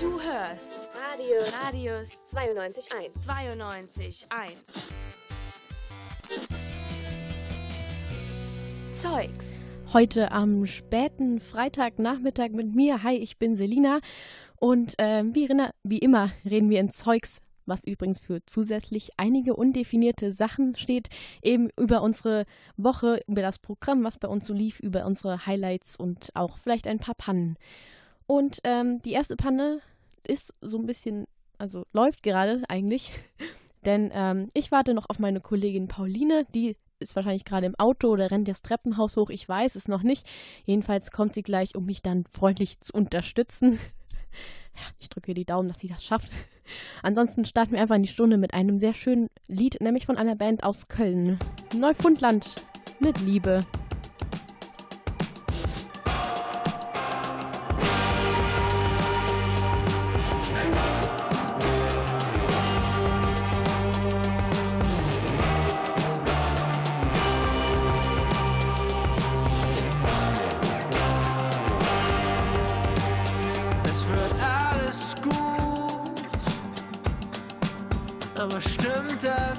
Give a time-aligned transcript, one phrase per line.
[0.00, 3.12] Du hörst Radio Radius 92.1.
[3.14, 4.54] 92.1.
[8.94, 9.52] Zeugs.
[9.92, 13.02] Heute am späten Freitagnachmittag mit mir.
[13.02, 14.00] Hi, ich bin Selina.
[14.58, 15.46] Und äh, wie,
[15.82, 21.08] wie immer reden wir in Zeugs was übrigens für zusätzlich einige undefinierte Sachen steht,
[21.42, 25.96] eben über unsere Woche, über das Programm, was bei uns so lief, über unsere Highlights
[25.96, 27.56] und auch vielleicht ein paar Pannen.
[28.26, 29.80] Und ähm, die erste Panne
[30.26, 31.26] ist so ein bisschen,
[31.58, 33.12] also läuft gerade eigentlich,
[33.84, 38.08] denn ähm, ich warte noch auf meine Kollegin Pauline, die ist wahrscheinlich gerade im Auto
[38.08, 40.26] oder rennt das Treppenhaus hoch, ich weiß es noch nicht.
[40.64, 43.78] Jedenfalls kommt sie gleich, um mich dann freundlich zu unterstützen.
[44.98, 46.32] Ich drücke die Daumen, dass sie das schafft.
[47.02, 50.36] Ansonsten starten wir einfach in die Stunde mit einem sehr schönen Lied, nämlich von einer
[50.36, 51.38] Band aus Köln.
[51.76, 52.54] Neufundland
[53.00, 53.60] mit Liebe.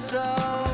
[0.06, 0.65] so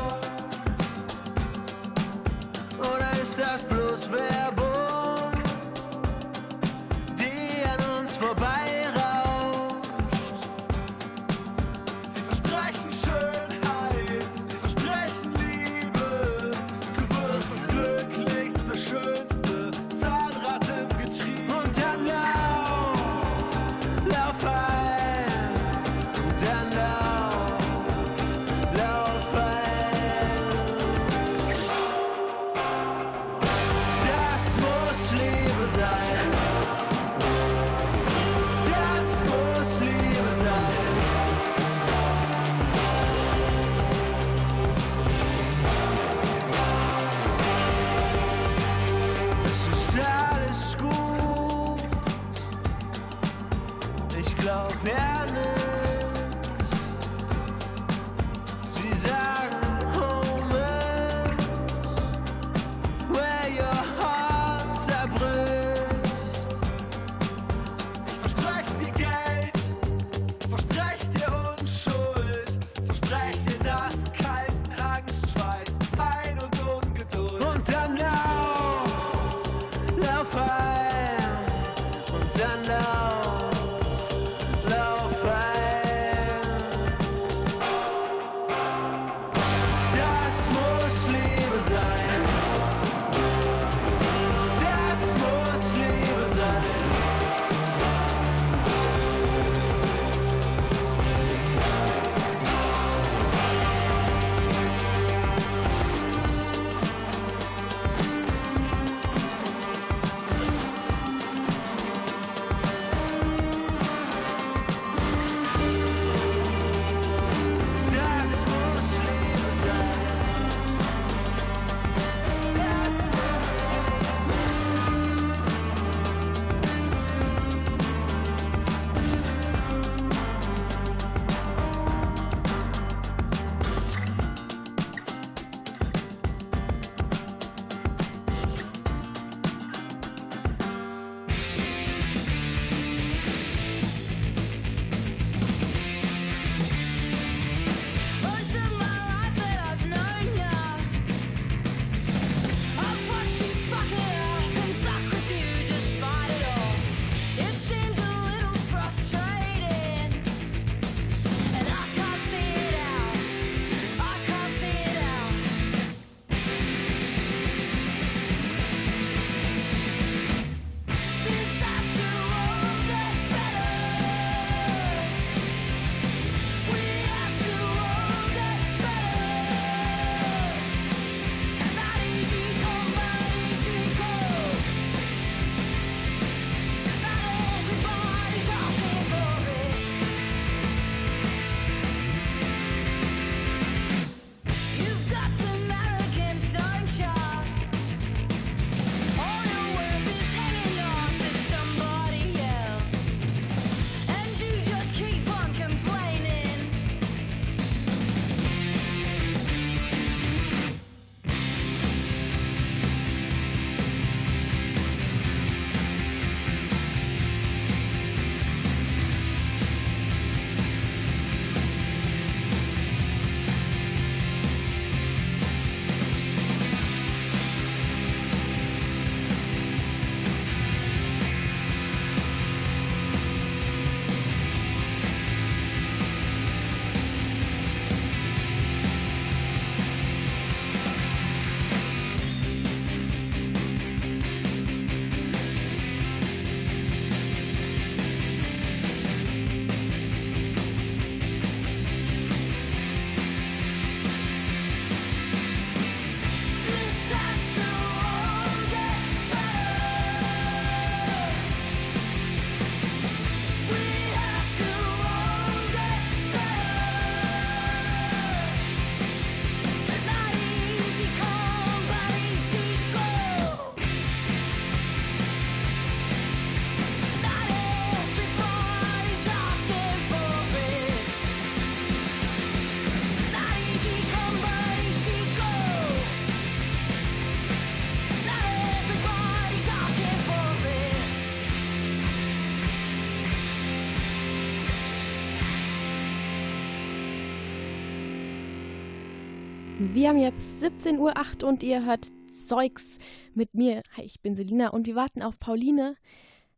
[300.02, 300.98] Wir haben jetzt 17.08
[301.44, 302.98] Uhr und ihr hört Zeugs
[303.36, 303.82] mit mir.
[303.96, 305.94] Hi, ich bin Selina und wir warten auf Pauline.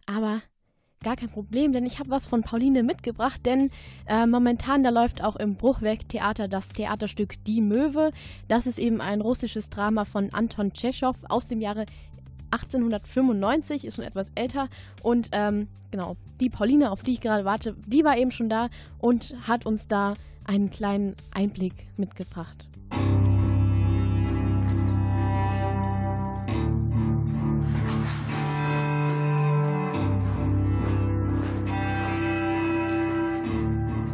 [0.06, 0.40] Aber
[1.02, 3.70] gar kein Problem, denn ich habe was von Pauline mitgebracht, denn
[4.06, 8.12] äh, momentan da läuft auch im Bruchwerk-Theater das Theaterstück Die Möwe.
[8.48, 11.84] Das ist eben ein russisches Drama von Anton Tschechow aus dem Jahre
[12.50, 14.70] 1895, ist schon etwas älter.
[15.02, 18.70] Und ähm, genau, die Pauline, auf die ich gerade warte, die war eben schon da
[19.00, 20.14] und hat uns da
[20.46, 22.68] einen kleinen Einblick mitgebracht.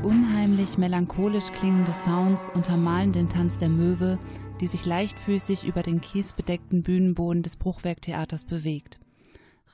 [0.02, 4.18] Unheimlich melancholisch klingende Sounds untermalen den Tanz der Möwe,
[4.60, 8.98] die sich leichtfüßig über den kiesbedeckten Bühnenboden des Bruchwerktheaters bewegt.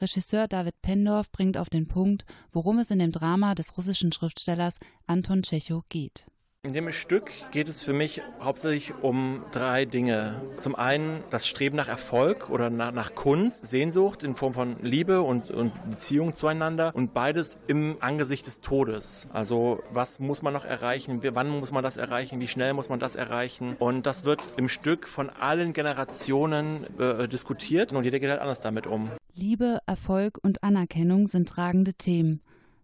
[0.01, 4.79] Regisseur David Pendorf bringt auf den Punkt, worum es in dem Drama des russischen Schriftstellers
[5.07, 6.27] Anton Tschechow geht.
[6.67, 10.43] In dem Stück geht es für mich hauptsächlich um drei Dinge.
[10.59, 15.23] Zum einen das Streben nach Erfolg oder nach, nach Kunst, Sehnsucht in Form von Liebe
[15.23, 19.29] und, und, Beziehung zueinander und beides im Angesicht des Todes.
[19.33, 22.99] Also was muss man noch erreichen, wann muss man das erreichen, wie schnell muss man
[22.99, 28.29] das erreichen und das wird im Stück von allen Generationen äh, diskutiert und jeder geht
[28.29, 29.09] halt anders damit um.
[29.37, 32.41] Liebe, Erfolg und Anerkennung sind tragende Themen.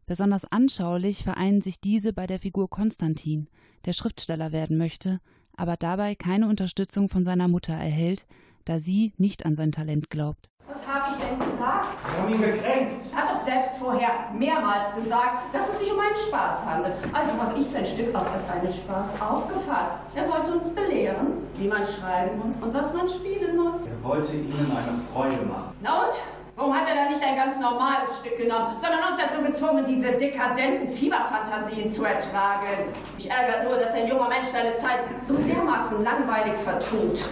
[0.07, 3.49] Besonders anschaulich vereinen sich diese bei der Figur Konstantin,
[3.85, 5.21] der Schriftsteller werden möchte,
[5.57, 8.27] aber dabei keine Unterstützung von seiner Mutter erhält,
[8.65, 10.49] da sie nicht an sein Talent glaubt.
[10.67, 11.97] Was habe ich denn gesagt?
[12.05, 13.03] Sie haben ihn gekränkt.
[13.13, 16.95] Er hat doch selbst vorher mehrmals gesagt, dass es sich um einen Spaß handelt.
[17.13, 20.17] Also habe ich sein Stück auch als einen Spaß aufgefasst.
[20.17, 23.87] Er wollte uns belehren, wie man schreiben muss und was man spielen muss.
[23.87, 25.75] Er wollte Ihnen eine Freude machen.
[25.81, 26.15] Na und?
[26.55, 30.19] Warum hat er da nicht ein ganz normales Stück genommen, sondern uns dazu gezwungen, diese
[30.19, 32.93] dekadenten Fieberfantasien zu ertragen?
[33.17, 37.27] Mich ärgert nur, dass ein junger Mensch seine Zeit so dermaßen langweilig vertut.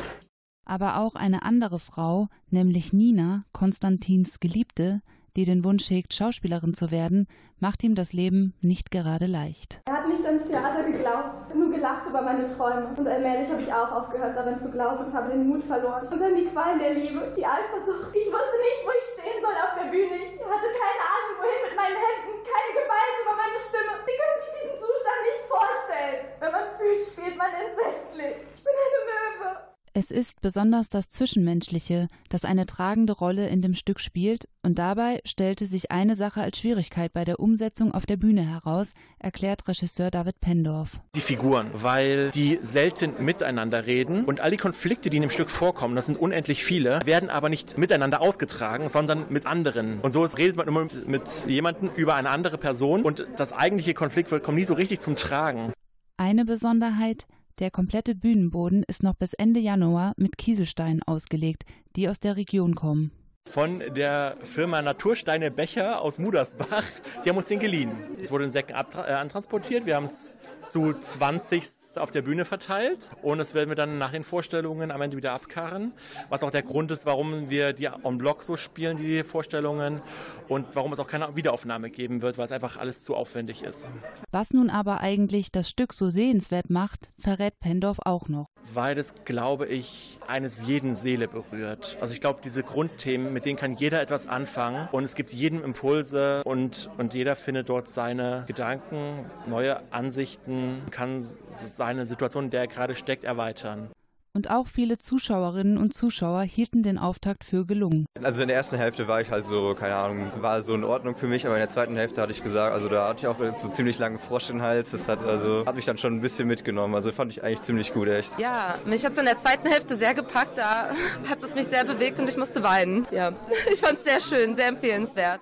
[0.64, 5.02] Aber auch eine andere Frau, nämlich Nina, Konstantins Geliebte,
[5.36, 7.26] die den Wunsch hegt, Schauspielerin zu werden,
[7.60, 9.80] macht ihm das Leben nicht gerade leicht.
[9.86, 12.94] Er hat nicht ans Theater geglaubt, nur gelacht über meine Träume.
[12.96, 16.08] Und allmählich habe ich auch aufgehört, daran zu glauben und habe den Mut verloren.
[16.08, 18.10] Und dann die Qualen der Liebe, die Eifersucht.
[18.16, 20.16] Ich wusste nicht, wo ich stehen soll auf der Bühne.
[20.16, 23.92] Ich hatte keine Ahnung, wohin mit meinen Händen, keine Gewalt über meine Stimme.
[24.02, 26.18] Sie können sich diesen Zustand nicht vorstellen.
[26.40, 28.34] Wenn man fühlt, spielt man entsetzlich.
[28.56, 29.69] Ich bin eine Möwe.
[29.92, 35.20] Es ist besonders das Zwischenmenschliche, das eine tragende Rolle in dem Stück spielt, und dabei
[35.24, 40.12] stellte sich eine Sache als Schwierigkeit bei der Umsetzung auf der Bühne heraus, erklärt Regisseur
[40.12, 41.00] David Pendorf.
[41.16, 45.50] Die Figuren, weil die selten miteinander reden und all die Konflikte, die in dem Stück
[45.50, 49.98] vorkommen, das sind unendlich viele, werden aber nicht miteinander ausgetragen, sondern mit anderen.
[50.02, 54.30] Und so redet man immer mit jemandem über eine andere Person und das eigentliche Konflikt
[54.44, 55.72] kommt nie so richtig zum Tragen.
[56.16, 57.26] Eine Besonderheit,
[57.60, 61.64] der komplette Bühnenboden ist noch bis Ende Januar mit Kieselsteinen ausgelegt,
[61.94, 63.12] die aus der Region kommen.
[63.48, 66.84] Von der Firma Natursteine Becher aus Mudersbach.
[67.24, 67.90] Die haben uns den geliehen.
[68.20, 69.86] Es wurde in Säcken äh, antransportiert.
[69.86, 70.30] Wir haben es
[70.70, 75.02] zu 20 auf der Bühne verteilt und das werden wir dann nach den Vorstellungen am
[75.02, 75.92] Ende wieder abkarren,
[76.28, 80.02] was auch der Grund ist, warum wir die en bloc so spielen, die Vorstellungen
[80.48, 83.90] und warum es auch keine Wiederaufnahme geben wird, weil es einfach alles zu aufwendig ist.
[84.30, 88.46] Was nun aber eigentlich das Stück so sehenswert macht, verrät Pendorf auch noch.
[88.72, 91.96] Weil es, glaube ich, eines jeden Seele berührt.
[92.00, 95.64] Also ich glaube, diese Grundthemen, mit denen kann jeder etwas anfangen und es gibt jedem
[95.64, 102.60] Impulse und, und jeder findet dort seine Gedanken, neue Ansichten, kann seine Situation, in der
[102.60, 103.90] er gerade steckt, erweitern.
[104.32, 108.06] Und auch viele Zuschauerinnen und Zuschauer hielten den Auftakt für gelungen.
[108.22, 111.16] Also in der ersten Hälfte war ich halt so, keine Ahnung, war so in Ordnung
[111.16, 113.38] für mich, aber in der zweiten Hälfte hatte ich gesagt, also da hatte ich auch
[113.58, 114.92] so ziemlich langen Frosch im Hals.
[114.92, 116.94] Das hat also hat mich dann schon ein bisschen mitgenommen.
[116.94, 118.38] Also fand ich eigentlich ziemlich gut, echt.
[118.38, 120.58] Ja, mich hat es in der zweiten Hälfte sehr gepackt.
[120.58, 120.90] Da
[121.28, 123.06] hat es mich sehr bewegt und ich musste weinen.
[123.10, 123.32] Ja,
[123.72, 125.40] ich fand es sehr schön, sehr empfehlenswert.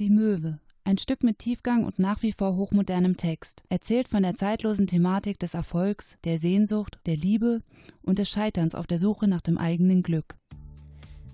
[0.00, 3.62] Die Möwe, ein Stück mit Tiefgang und nach wie vor hochmodernem Text.
[3.68, 7.62] Erzählt von der zeitlosen Thematik des Erfolgs, der Sehnsucht, der Liebe
[8.02, 10.36] und des Scheiterns auf der Suche nach dem eigenen Glück.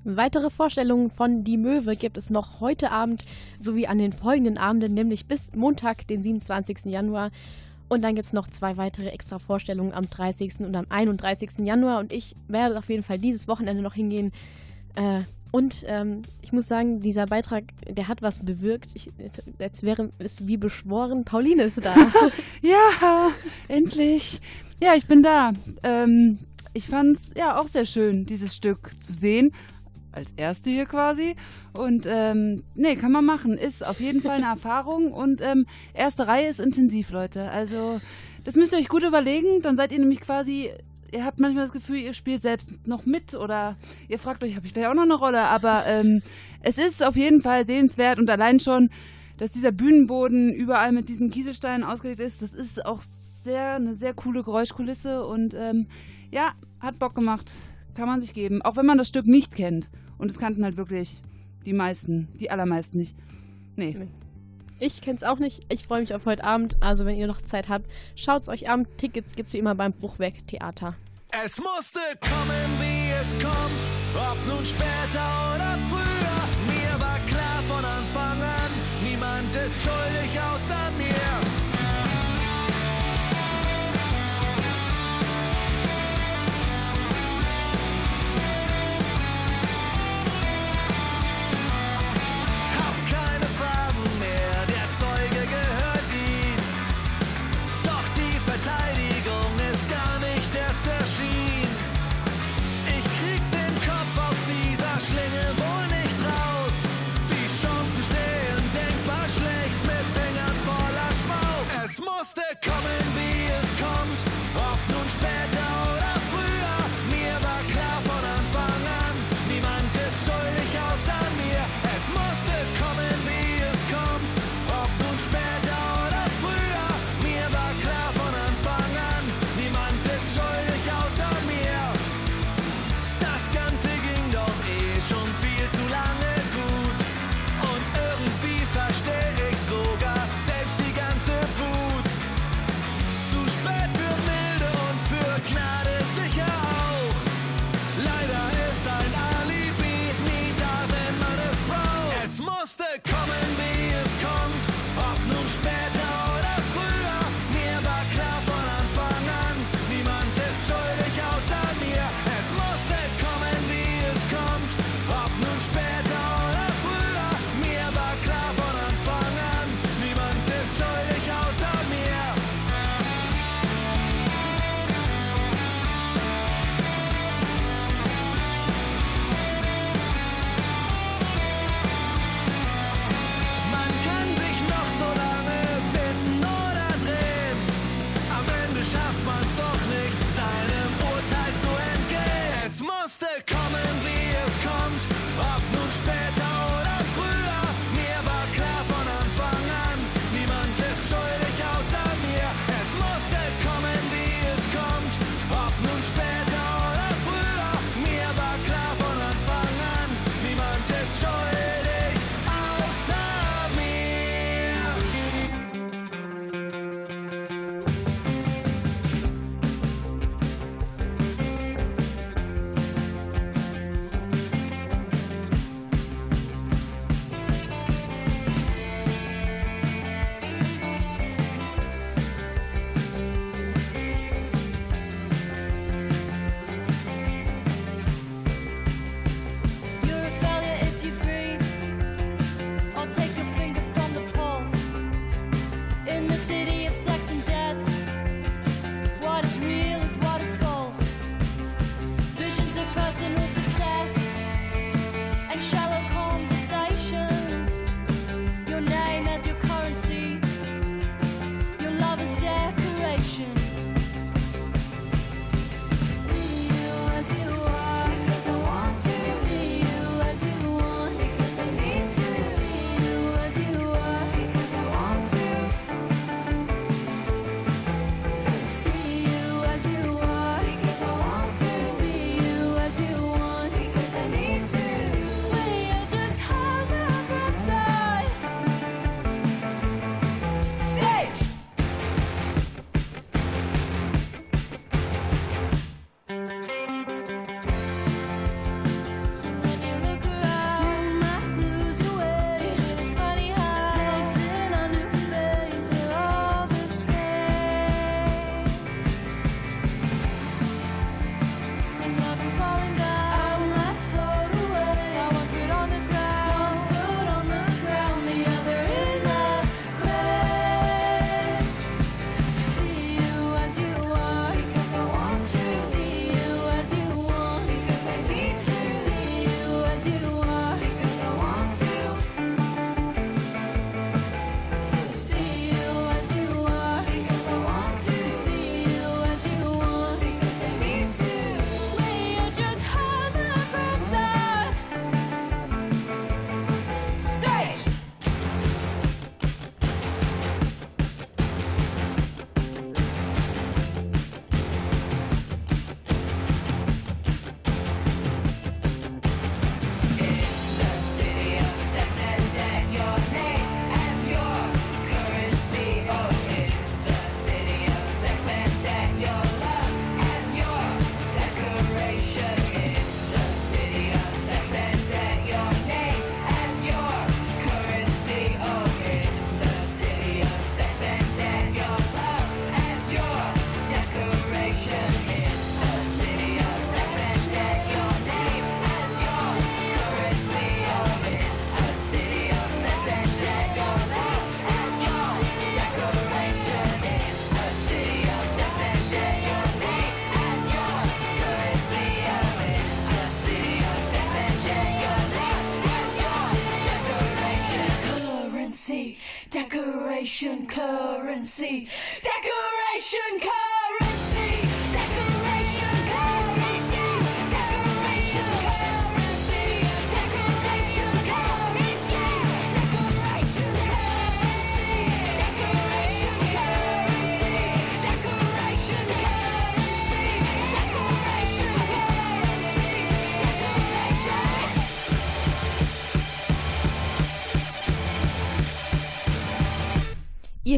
[0.04, 3.24] Weitere Vorstellungen von Die Möwe gibt es noch heute Abend
[3.58, 6.84] sowie an den folgenden Abenden, nämlich bis Montag, den 27.
[6.84, 7.30] Januar.
[7.88, 10.60] Und dann gibt es noch zwei weitere extra Vorstellungen am 30.
[10.60, 11.50] und am 31.
[11.58, 12.00] Januar.
[12.00, 14.32] Und ich werde auf jeden Fall dieses Wochenende noch hingehen.
[14.96, 15.22] Äh,
[15.52, 18.90] und ähm, ich muss sagen, dieser Beitrag, der hat was bewirkt.
[18.94, 19.10] Ich,
[19.58, 21.94] jetzt wäre es wie beschworen, Pauline ist da.
[22.62, 23.30] ja,
[23.68, 24.40] endlich.
[24.82, 25.52] Ja, ich bin da.
[25.82, 26.40] Ähm,
[26.74, 29.52] ich fand es ja auch sehr schön, dieses Stück zu sehen.
[30.12, 31.36] Als erste hier quasi.
[31.72, 33.56] Und ähm, nee, kann man machen.
[33.56, 35.12] Ist auf jeden Fall eine Erfahrung.
[35.12, 37.50] Und ähm, erste Reihe ist intensiv, Leute.
[37.50, 38.00] Also,
[38.44, 39.62] das müsst ihr euch gut überlegen.
[39.62, 40.70] Dann seid ihr nämlich quasi
[41.12, 43.76] ihr habt manchmal das Gefühl, ihr spielt selbst noch mit oder
[44.08, 45.46] ihr fragt euch, habe ich da auch noch eine Rolle?
[45.48, 46.22] Aber ähm,
[46.62, 48.90] es ist auf jeden Fall sehenswert und allein schon,
[49.36, 54.14] dass dieser Bühnenboden überall mit diesen Kieselsteinen ausgelegt ist, das ist auch sehr eine sehr
[54.14, 55.86] coole Geräuschkulisse und ähm,
[56.30, 57.52] ja, hat Bock gemacht.
[57.94, 59.90] Kann man sich geben, auch wenn man das Stück nicht kennt.
[60.18, 61.22] Und es kannten halt wirklich
[61.64, 63.16] die meisten, die allermeisten nicht.
[63.76, 63.96] Nee.
[63.98, 64.08] nee.
[64.78, 65.62] Ich kenn's auch nicht.
[65.70, 66.76] Ich freue mich auf heute Abend.
[66.80, 68.86] Also, wenn ihr noch Zeit habt, schaut's euch an.
[68.98, 70.94] Tickets gibt's wie immer beim Bruchwerk Theater.
[71.44, 73.80] Es musste kommen, wie es kommt,
[74.14, 76.36] ob nun später oder früher.
[76.68, 78.70] Mir war klar von Anfang an,
[79.04, 81.05] niemand ist schuldig außer mir.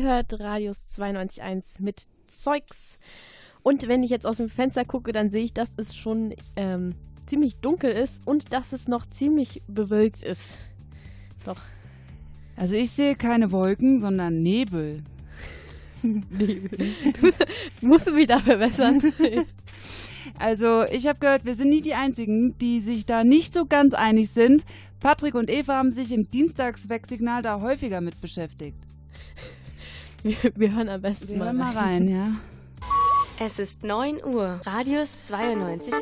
[0.09, 2.99] Hört Radius 92.1 mit Zeugs.
[3.63, 6.95] Und wenn ich jetzt aus dem Fenster gucke, dann sehe ich, dass es schon ähm,
[7.27, 10.59] ziemlich dunkel ist und dass es noch ziemlich bewölkt ist.
[11.45, 11.61] Doch.
[12.57, 15.05] Also ich sehe keine Wolken, sondern Nebel.
[16.03, 16.89] Nebel.
[17.81, 19.01] Musst du mich da verbessern?
[20.39, 23.95] Also ich habe gehört, wir sind nie die Einzigen, die sich da nicht so ganz
[23.95, 24.65] einig sind.
[25.01, 28.77] Patrick und Eva haben sich im Dienstagswegsignal da häufiger mit beschäftigt.
[30.23, 32.29] Wir, wir hören am besten Wir mal, hören mal rein, ja.
[33.39, 34.61] Es ist 9 Uhr.
[34.67, 35.93] Radius 92.1.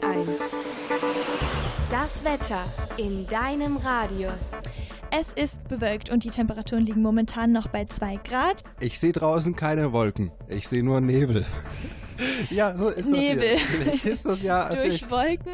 [1.90, 2.64] Das Wetter
[2.96, 4.32] in deinem Radius.
[5.10, 8.62] Es ist bewölkt und die Temperaturen liegen momentan noch bei 2 Grad.
[8.80, 10.32] Ich sehe draußen keine Wolken.
[10.48, 11.44] Ich sehe nur Nebel.
[12.50, 13.52] ja, so ist Nebel.
[13.52, 13.68] das hier.
[13.68, 15.52] Vielleicht ist das ja Durch Wolken.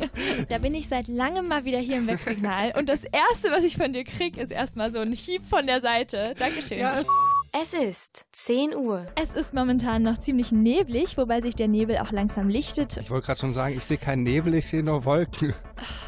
[0.48, 2.72] da bin ich seit langem mal wieder hier im Wegsignal.
[2.78, 5.80] Und das Erste, was ich von dir kriege, ist erstmal so ein Hieb von der
[5.80, 6.34] Seite.
[6.38, 6.78] Dankeschön.
[6.78, 7.02] Ja,
[7.56, 9.06] es ist 10 Uhr.
[9.14, 12.96] Es ist momentan noch ziemlich neblig, wobei sich der Nebel auch langsam lichtet.
[12.96, 15.54] Ich wollte gerade schon sagen, ich sehe keinen Nebel, ich sehe nur Wolken.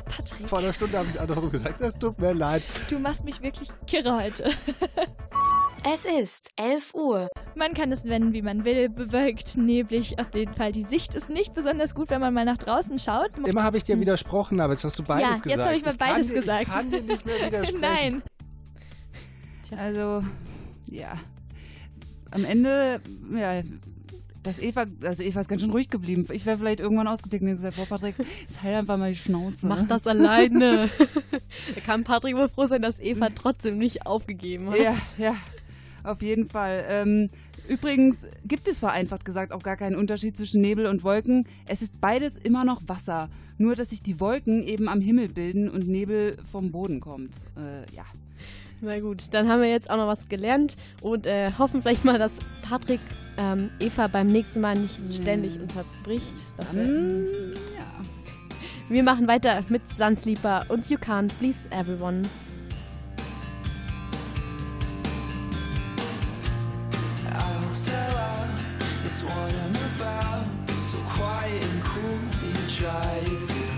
[0.05, 0.49] Patrick.
[0.49, 1.81] Vor einer Stunde habe ich es andersrum gesagt.
[1.81, 2.65] Es tut mir leid.
[2.91, 4.51] Du machst mich wirklich kirre heute.
[5.89, 7.29] Es ist 11 Uhr.
[7.55, 8.89] Man kann es wenden, wie man will.
[8.89, 10.73] Bewölkt, neblig, auf jeden Fall.
[10.73, 13.31] Die Sicht ist nicht besonders gut, wenn man mal nach draußen schaut.
[13.39, 15.47] Immer habe ich dir widersprochen, aber jetzt hast du beides ja, gesagt.
[15.47, 16.63] jetzt habe ich mal beides kann, gesagt.
[16.63, 17.81] Ich kann dir nicht mehr widersprechen.
[17.81, 18.23] Nein.
[19.79, 20.25] Also,
[20.87, 21.21] ja.
[22.31, 23.01] Am Ende,
[23.35, 23.62] ja,
[24.47, 26.27] das Eva, also Eva ist ganz schön ruhig geblieben.
[26.33, 28.15] Ich wäre vielleicht irgendwann ausgetickt und gesagt, boah, Patrick,
[28.49, 29.67] jetzt halt einfach mal die Schnauze.
[29.67, 30.89] Mach das alleine.
[31.75, 34.79] da kann Patrick wohl froh sein, dass Eva trotzdem nicht aufgegeben hat.
[34.79, 35.35] Ja, ja,
[36.05, 36.85] auf jeden Fall.
[36.89, 37.29] Ähm,
[37.69, 41.47] übrigens gibt es vereinfacht gesagt auch gar keinen Unterschied zwischen Nebel und Wolken.
[41.67, 43.29] Es ist beides immer noch Wasser.
[43.59, 47.33] Nur, dass sich die Wolken eben am Himmel bilden und Nebel vom Boden kommt.
[47.57, 48.05] Äh, ja.
[48.81, 52.19] Na gut, dann haben wir jetzt auch noch was gelernt und äh, hoffen vielleicht mal,
[52.19, 53.01] dass Patrick
[53.39, 56.35] ähm, Eva beim nächsten Mal nicht ständig unterbricht.
[56.59, 57.87] Das Dann, ja.
[58.89, 62.23] Wir machen weiter mit Sunsleeper und You Can't Please Everyone.
[67.33, 68.49] I'll sell out,
[69.07, 70.47] it's what I'm about.
[70.83, 73.77] So quiet and cool, you try to.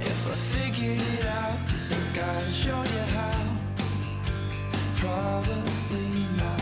[0.00, 3.57] If I figured it out, you think I'd show you how?
[5.00, 6.57] Probably not.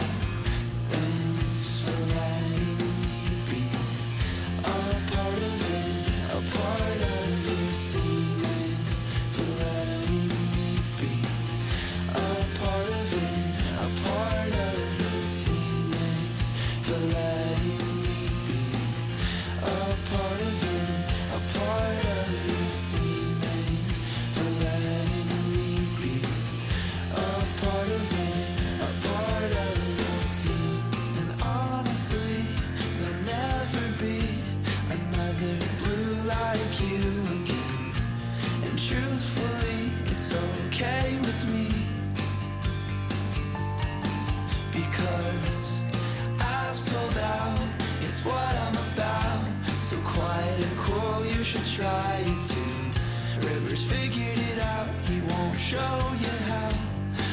[55.71, 56.71] Show you how.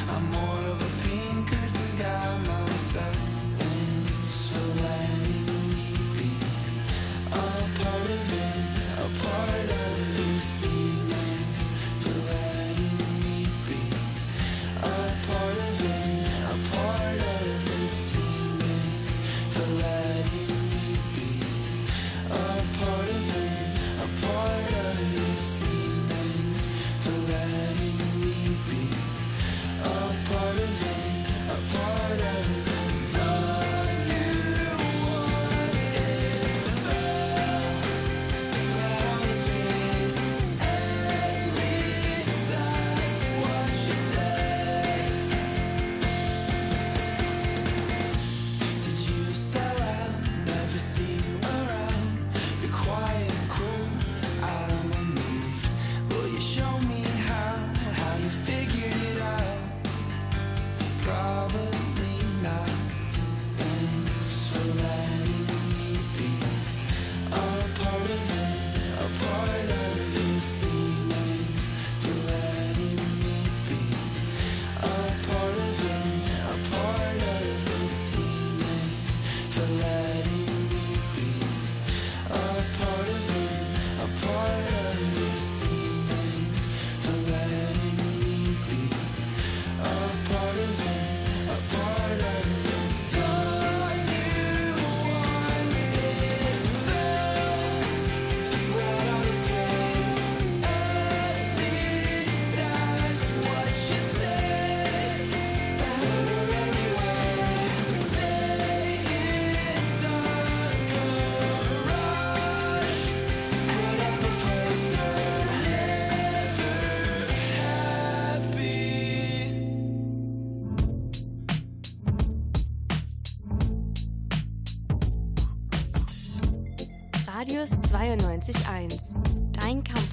[0.08, 0.83] I'm more of
[1.98, 2.63] down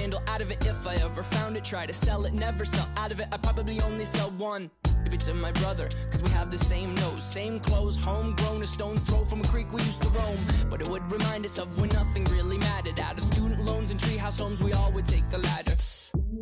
[0.00, 1.64] Candle out of it if I ever found it.
[1.64, 3.28] Try to sell it, never sell out of it.
[3.32, 4.70] I probably only sell one.
[5.02, 9.02] Maybe to my brother, cause we have the same nose, same clothes, homegrown, a stone's
[9.02, 10.38] throw from a creek we used to roam.
[10.70, 12.98] But it would remind us of when nothing really mattered.
[12.98, 15.76] Out of student loans and treehouse homes, we all would take the ladder.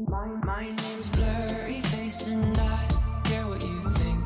[0.06, 2.88] My, my name's Blurry Face and I
[3.24, 4.24] care what you think.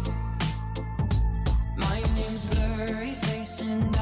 [1.79, 4.02] My name's Blurry Face and I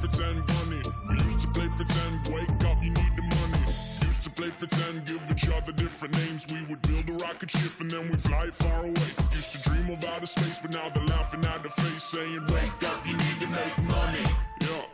[4.41, 6.47] play pretend, give each other different names.
[6.49, 9.09] We would build a rocket ship and then we fly far away.
[9.37, 12.81] Used to dream of outer space, but now they're laughing at the face, saying, Wake
[12.89, 14.25] up, you need to make money.
[14.61, 14.85] Yeah.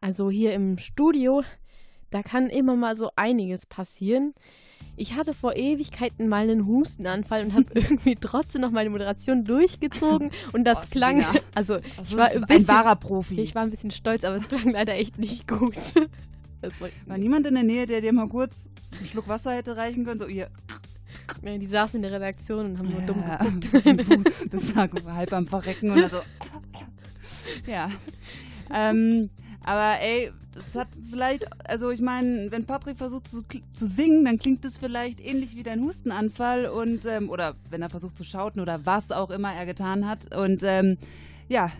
[0.00, 1.42] Also hier im Studio,
[2.10, 4.34] da kann immer mal so einiges passieren.
[4.96, 10.30] Ich hatte vor Ewigkeiten mal einen Hustenanfall und habe irgendwie trotzdem noch meine Moderation durchgezogen
[10.54, 13.38] und das Oh, klang, also Das ich war ein, ein bisschen, wahrer Profi.
[13.40, 15.74] Ich war ein bisschen stolz, aber es klang leider echt nicht gut.
[16.60, 19.76] Das war, War niemand in der Nähe, der dir mal kurz einen Schluck Wasser hätte
[19.76, 20.18] reichen können?
[20.18, 20.48] So, ihr.
[21.42, 23.36] Nee, die saßen in der Redaktion und haben nur dumm Ja,
[23.92, 24.32] geguckt.
[24.50, 26.20] das lag halb am Verrecken und dann so.
[27.66, 27.90] Ja.
[28.72, 29.30] Ähm,
[29.62, 33.42] aber ey, das hat vielleicht, also ich meine, wenn Patrick versucht zu,
[33.72, 37.90] zu singen, dann klingt es vielleicht ähnlich wie dein Hustenanfall und ähm, oder wenn er
[37.90, 40.34] versucht zu schauten oder was auch immer er getan hat.
[40.34, 40.98] Und ähm,
[41.48, 41.72] ja,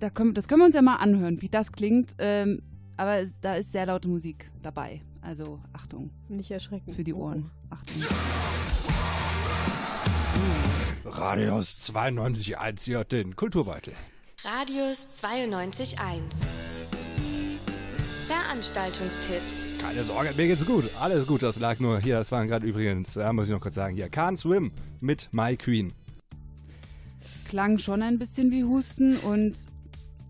[0.00, 2.14] da können, das können wir uns ja mal anhören, wie das klingt.
[2.18, 2.62] Ähm,
[2.96, 5.00] aber es, da ist sehr laute Musik dabei.
[5.20, 6.10] Also Achtung.
[6.28, 6.94] Nicht erschrecken.
[6.94, 7.50] Für die Ohren.
[7.70, 8.02] Achtung.
[11.04, 13.94] Radios 92.1 hier hat den Kulturbeutel.
[14.44, 16.20] Radius 92.1.
[18.26, 19.54] Veranstaltungstipps.
[19.80, 20.90] Keine Sorge, mir geht's gut.
[20.98, 22.16] Alles gut, das lag nur hier.
[22.16, 25.56] Das waren gerade übrigens, da muss ich noch kurz sagen, hier, Can't Swim mit My
[25.56, 25.92] Queen.
[27.48, 29.56] klang schon ein bisschen wie Husten und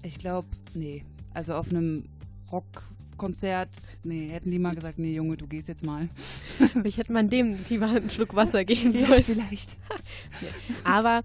[0.02, 2.04] ich glaube, nee, also auf einem
[2.54, 3.68] Rockkonzert,
[4.04, 6.08] nee, hätten die mal gesagt, nee, Junge, du gehst jetzt mal.
[6.84, 9.22] Ich hätte man dem lieber einen Schluck Wasser geben Ja, sollen.
[9.22, 9.76] vielleicht.
[10.84, 11.22] Aber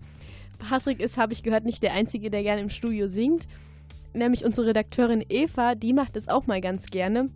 [0.58, 3.48] Patrick ist, habe ich gehört, nicht der Einzige, der gerne im Studio singt.
[4.14, 7.30] Nämlich unsere Redakteurin Eva, die macht es auch mal ganz gerne.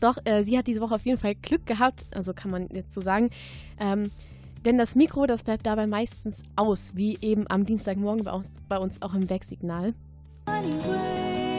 [0.00, 2.92] Doch, äh, sie hat diese Woche auf jeden Fall Glück gehabt, also kann man jetzt
[2.92, 3.30] so sagen.
[3.80, 4.10] Ähm,
[4.64, 8.78] denn das Mikro, das bleibt dabei meistens aus, wie eben am Dienstagmorgen bei uns, bei
[8.78, 9.94] uns auch im Wegsignal.
[10.48, 11.55] your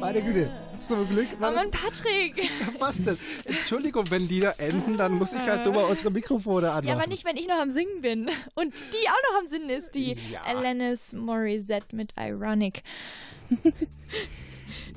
[0.00, 0.48] Meine Güte,
[0.80, 1.28] zum Glück.
[1.36, 2.48] Oh Mann, Patrick!
[2.78, 3.18] Was denn?
[3.44, 6.88] Entschuldigung, wenn die da enden, dann muss ich halt nur mal unsere Mikrofone anmachen.
[6.88, 8.30] Ja, aber nicht, wenn ich noch am Singen bin.
[8.54, 10.44] Und die auch noch am Singen ist, die Ja.
[10.44, 12.82] Alanis Morissette mit Ironic.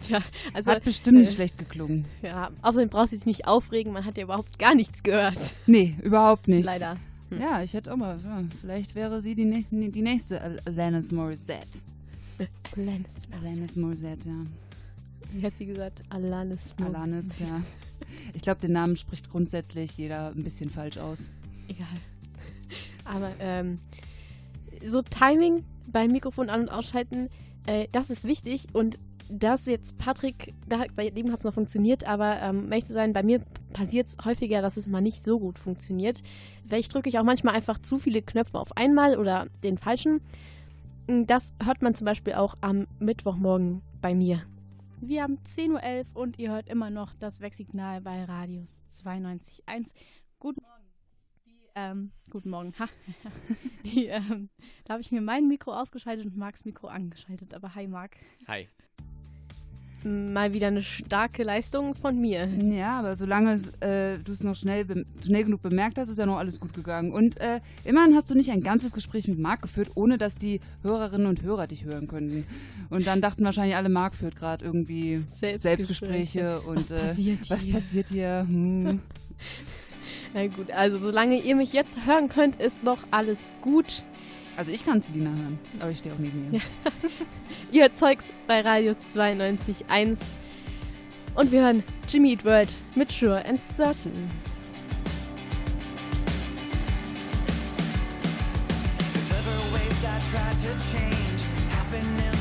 [0.08, 0.20] Tja,
[0.54, 2.06] also, Hat bestimmt nicht äh, schlecht geklungen.
[2.22, 5.56] Ja, außerdem brauchst du dich nicht aufregen, man hat ja überhaupt gar nichts gehört.
[5.66, 6.66] Nee, überhaupt nicht.
[6.66, 6.98] Leider.
[7.32, 7.42] Hm.
[7.42, 11.80] Ja, ich hätte auch mal, ja, vielleicht wäre sie die, die nächste Al- Alanis Morissette.
[12.76, 14.36] Alanis, Alanis Morissette, ja.
[15.34, 16.02] Wie hat sie gesagt?
[16.10, 16.74] Alanis.
[16.84, 17.62] Alanis, ja.
[18.34, 21.30] Ich glaube, den Namen spricht grundsätzlich jeder ein bisschen falsch aus.
[21.68, 21.88] Egal.
[23.06, 23.80] Aber ähm,
[24.86, 27.30] so Timing beim Mikrofon an- und ausschalten,
[27.66, 29.00] äh, das ist wichtig und
[29.32, 33.24] das jetzt Patrick, da, bei dem hat es noch funktioniert, aber ähm, zu sein, bei
[33.24, 33.40] mir
[33.72, 36.22] passiert es häufiger, dass es mal nicht so gut funktioniert.
[36.68, 40.22] Vielleicht drücke ich auch manchmal einfach zu viele Knöpfe auf einmal oder den falschen.
[41.08, 44.44] Das hört man zum Beispiel auch am Mittwochmorgen bei mir.
[45.00, 49.92] Wir haben 10.11 Uhr und ihr hört immer noch das Wegsignal bei Radius 92.1.
[50.40, 50.94] Guten Morgen.
[51.46, 52.74] Die, ähm, guten Morgen.
[52.78, 52.88] Ha.
[53.86, 54.50] Die, ähm,
[54.86, 57.54] da habe ich mir mein Mikro ausgeschaltet und Marks Mikro angeschaltet.
[57.54, 58.16] Aber hi, Marc.
[58.48, 58.68] Hi.
[60.04, 62.48] Mal wieder eine starke Leistung von mir.
[62.48, 64.86] Ja, aber solange äh, du es noch schnell,
[65.24, 67.12] schnell genug bemerkt hast, ist ja noch alles gut gegangen.
[67.12, 70.60] Und äh, immerhin hast du nicht ein ganzes Gespräch mit Marc geführt, ohne dass die
[70.82, 72.46] Hörerinnen und Hörer dich hören könnten.
[72.90, 75.60] Und dann dachten wahrscheinlich alle, Marc führt gerade irgendwie Selbstgespräche.
[75.60, 76.62] Selbstgespräche.
[76.62, 77.74] und Was äh, passiert was hier?
[77.74, 78.46] passiert hier?
[78.48, 79.00] Hm.
[80.34, 84.04] Na gut, also solange ihr mich jetzt hören könnt, ist noch alles gut.
[84.58, 86.62] Also ich kann Selina hören, aber ich stehe auch neben ihr.
[87.72, 90.20] Ihr hört Zeugs bei Radio 92.1
[91.36, 94.30] und wir hören Jimmy Eat World mit Sure and Certain.
[99.30, 102.41] Other ways I tried to change happen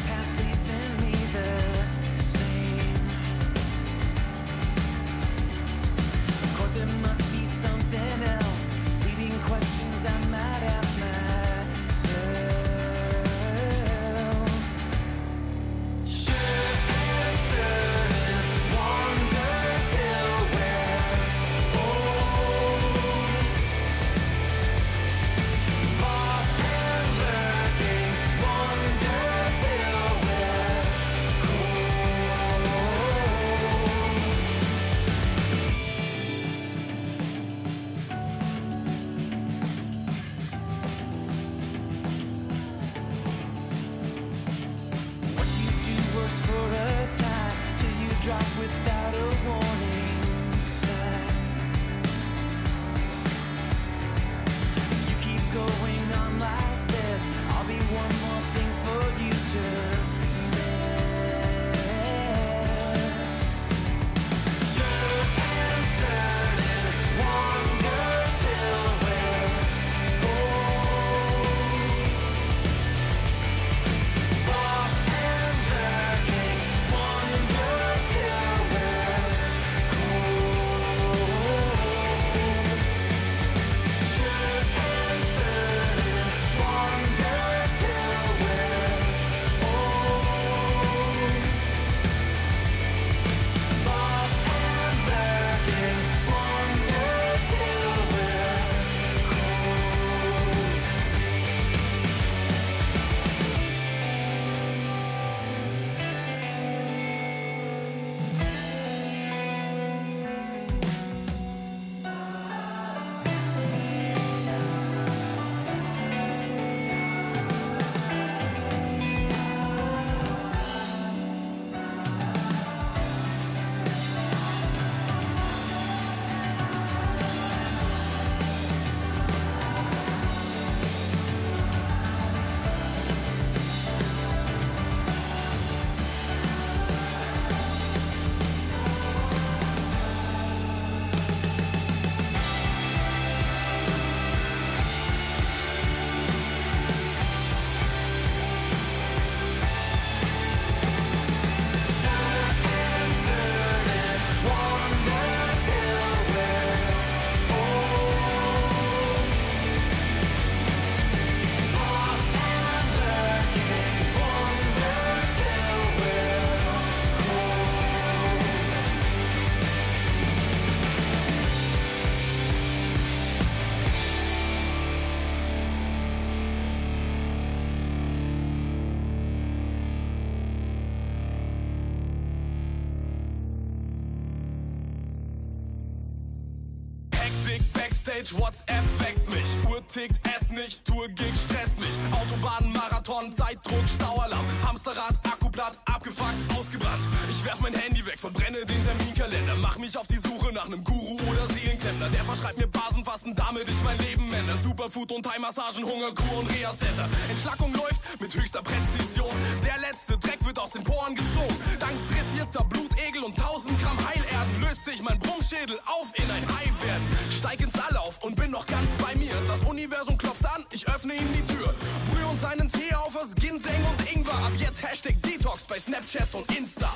[188.21, 189.71] Backstage, WhatsApp weckt mich.
[189.71, 191.95] Uhr tickt, ess nicht, Tour Gig stresst mich.
[192.13, 194.47] Autobahn, Marathon, Zeitdruck, Staualarm.
[194.67, 195.15] Hamsterrad,
[195.51, 197.09] Akkuplatt, abgefuckt, ausgebrannt.
[197.29, 199.57] Ich werf mein Handy weg, verbrenne den Terminkalender.
[199.57, 202.09] Mach mich auf die Suche nach nem Guru oder Seelenklempner.
[202.09, 204.59] Der verschreibt mir Basenfasten, damit ich mein Leben ändere.
[204.59, 207.09] Superfood und Thai-Massagen, Hungerkur und Reha-Center.
[207.29, 209.35] Entschlackung läuft mit höchster Präzision.
[209.65, 211.57] Der letzte Dreck wird aus den Poren gezogen.
[211.81, 216.71] Dank dressierter Blutegel und 1000 Gramm Heilerden löst sich mein Brummschädel auf in ein Hai
[216.87, 217.09] werden.
[217.37, 219.35] Steig ins All auf und bin noch ganz bei mir.
[219.49, 221.75] Das Universum klopft an, ich öffne ihm die Tür.
[222.11, 224.35] Brühe uns einen Tee auf aus Ginseng und Ingwer.
[224.35, 226.93] Ab jetzt Hashtag Detox bei Snapchat und Insta.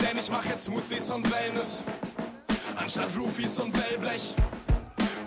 [0.00, 1.84] Denn ich mach jetzt Smoothies und Wellness.
[2.76, 4.34] Anstatt Roofies und Wellblech.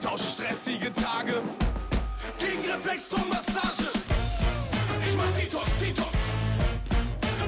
[0.02, 1.42] Tausche stressige Tage
[2.40, 3.92] gegen Reflex und Massage.
[5.06, 6.18] Ich mach Detox, Detox.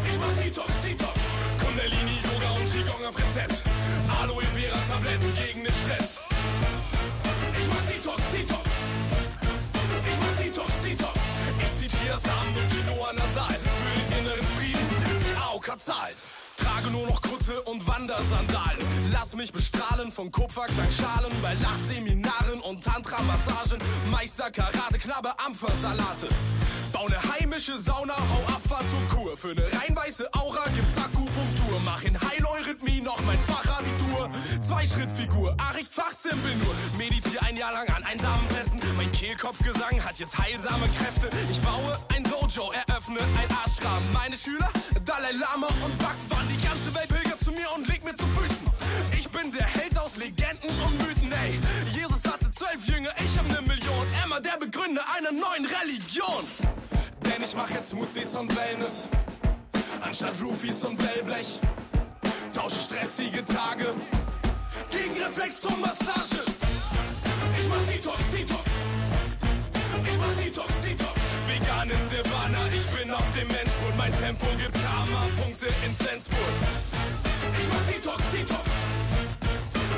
[0.03, 1.19] Ich mach Detox, Detox.
[1.63, 3.63] Kundalini, Yoga und Qigong auf Rezept.
[4.21, 6.21] Aloe Vera Tabletten gegen den Stress.
[7.57, 8.69] Ich mach Detox, Detox.
[10.03, 11.19] Ich mach Detox, Detox.
[11.59, 13.70] Ich zieh Chiasamen und Quinoa nasal
[15.61, 16.27] Cut zahlt.
[16.71, 18.87] Trage nur noch Kutte und Wandersandalen.
[19.11, 23.81] Lass mich bestrahlen von Kupferklangschalen bei Lachseminaren und Tantra-Massagen.
[24.09, 26.29] Meister Karate, Knabbe, Ampfersalate.
[26.93, 29.35] Bau ne heimische Sauna, hau Abfahrt zur Kur.
[29.35, 31.79] Für ne rein weiße Aura gibt's Akupunktur.
[31.83, 34.29] Mach in Heileurythmie noch mein Fachabitur.
[34.61, 36.73] Zwei-Schritt-Figur, Arik fachsimpel nur.
[36.97, 38.79] Meditier ein Jahr lang an einsamen Plätzen.
[38.95, 41.29] Mein Kehlkopfgesang hat jetzt heilsame Kräfte.
[41.49, 44.03] Ich baue ein Dojo, eröffne ein Ashram.
[44.13, 44.69] Meine Schüler,
[45.05, 46.47] Dalai Lama und Bhagwan.
[46.49, 48.67] Die ganze Welt pilgert zu mir und legt mir zu Füßen.
[49.11, 51.59] Ich bin der Held aus Legenden und Mythen, ey.
[51.93, 54.07] Jesus hatte zwölf Jünger, ich hab ne Million.
[54.23, 56.43] Emma, der Begründer einer neuen Religion.
[57.25, 59.09] Denn ich mach jetzt Smoothies und Wellness.
[60.01, 61.59] Anstatt Roofies und Wellblech.
[62.53, 63.93] Tausche stressige Tage
[64.89, 66.43] gegen Reflex und Massage.
[67.59, 68.69] Ich mach Detox, Detox.
[70.03, 71.21] Ich mach Detox, Detox.
[71.47, 73.70] Vegan ins Nirvana, ich bin auf dem Menschspurt.
[74.21, 76.39] Tempo gibt Karma, Punkte ins Sensspurt.
[77.59, 78.69] Ich mach Detox, Detox.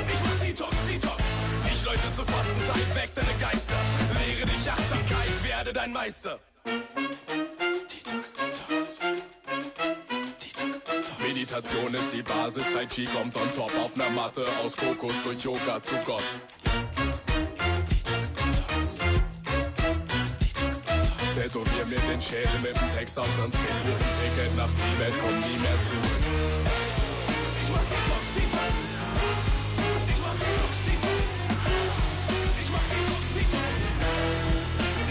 [0.06, 1.22] Ich mach Detox, Detox.
[1.70, 3.76] Ich läute zur Fastenzeit, weg deine Geister.
[4.18, 6.38] Lehre dich Achtsamkeit, werde dein Meister.
[6.64, 8.98] Detox, Detox.
[11.18, 15.44] Meditation ist die Basis, Tai Chi kommt on top auf ner Matte aus Kokos durch
[15.44, 16.24] Yoga zu Gott.
[21.54, 25.38] Tätowier mir den Schädel mit dem Text auf Sanskrit, buch ein Ticket nach Tibet, komm
[25.38, 26.20] nie mehr zurück.
[27.62, 28.74] Ich mach Detox, Detox.
[30.08, 31.34] Ich mach Detox, Detox.
[32.60, 33.72] Ich mach Detox, Detox.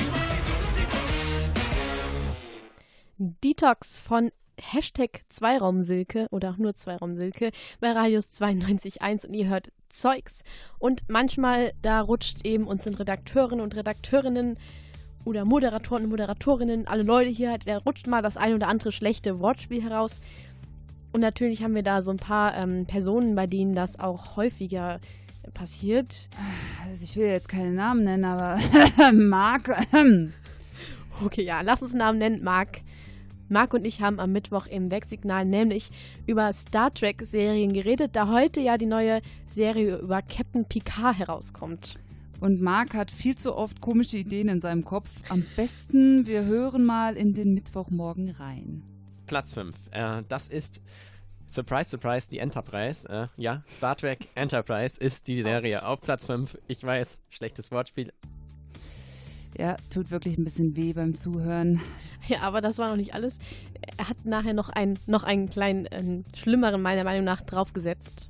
[0.02, 1.12] Ich mach Detox, Detox.
[3.18, 10.44] Detox von Hashtag Zweiraumsilke oder auch nur Zweiraumsilke bei Radius 92.1 und ihr hört Zeugs.
[10.78, 14.58] Und manchmal, da rutscht eben unseren Redakteurinnen und Redakteurinnen
[15.26, 19.40] oder Moderatoren und Moderatorinnen, alle Leute hier, da rutscht mal das ein oder andere schlechte
[19.40, 20.22] Wortspiel heraus.
[21.12, 25.00] Und natürlich haben wir da so ein paar ähm, Personen, bei denen das auch häufiger
[25.54, 26.30] passiert.
[26.90, 28.60] Also ich will jetzt keine Namen nennen, aber
[29.14, 29.70] Marc.
[31.24, 32.44] okay, ja, lass uns einen Namen nennen.
[32.44, 32.82] Marc.
[33.50, 35.92] Marc und ich haben am Mittwoch im Wegsignal nämlich
[36.26, 42.00] über Star Trek-Serien geredet, da heute ja die neue Serie über Captain Picard herauskommt.
[42.44, 45.10] Und Marc hat viel zu oft komische Ideen in seinem Kopf.
[45.30, 48.84] Am besten, wir hören mal in den Mittwochmorgen rein.
[49.28, 49.74] Platz 5.
[49.92, 50.82] Äh, das ist
[51.48, 53.08] Surprise, Surprise, die Enterprise.
[53.08, 56.58] Äh, ja, Star Trek Enterprise ist die Serie auf Platz 5.
[56.68, 58.12] Ich weiß, schlechtes Wortspiel.
[59.58, 61.80] Ja, tut wirklich ein bisschen weh beim Zuhören.
[62.28, 63.38] Ja, aber das war noch nicht alles.
[63.98, 68.30] Er hat nachher noch, ein, noch einen kleinen, äh, schlimmeren, meiner Meinung nach, draufgesetzt.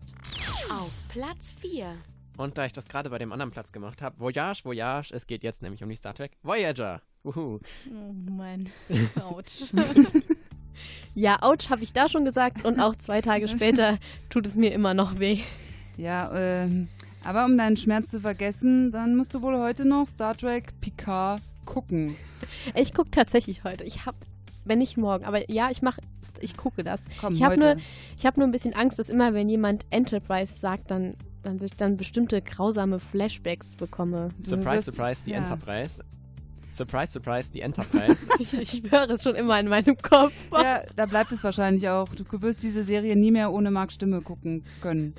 [0.70, 1.96] Auf Platz 4.
[2.38, 5.44] Und da ich das gerade bei dem anderen Platz gemacht habe, Voyage, Voyage, es geht
[5.44, 7.02] jetzt nämlich um die Star Trek Voyager.
[7.24, 7.60] Uhu.
[7.90, 8.70] Oh Mann,
[9.24, 9.72] Autsch.
[11.16, 13.98] ja, ouch habe ich da schon gesagt und auch zwei Tage später
[14.30, 15.40] tut es mir immer noch weh.
[15.96, 16.88] Ja, ähm,
[17.24, 21.42] aber um deinen Schmerz zu vergessen, dann musst du wohl heute noch Star Trek Picard
[21.66, 22.16] gucken.
[22.76, 23.84] Ich gucke tatsächlich heute.
[23.84, 24.18] Ich habe,
[24.66, 26.02] wenn nicht morgen, aber ja, ich mache,
[26.42, 27.06] ich gucke das.
[27.22, 27.78] Komm, ich habe nur,
[28.18, 31.76] ich habe nur ein bisschen Angst, dass immer, wenn jemand Enterprise sagt, dann, dann sich
[31.76, 34.30] dann bestimmte grausame Flashbacks bekomme.
[34.42, 36.04] Surprise, surprise, die Enterprise.
[36.74, 38.28] Surprise, surprise, die Enterprise.
[38.40, 40.34] ich, ich höre es schon immer in meinem Kopf.
[40.52, 42.10] Ja, da bleibt es wahrscheinlich auch.
[42.16, 45.14] Du wirst diese Serie nie mehr ohne Marks Stimme gucken können.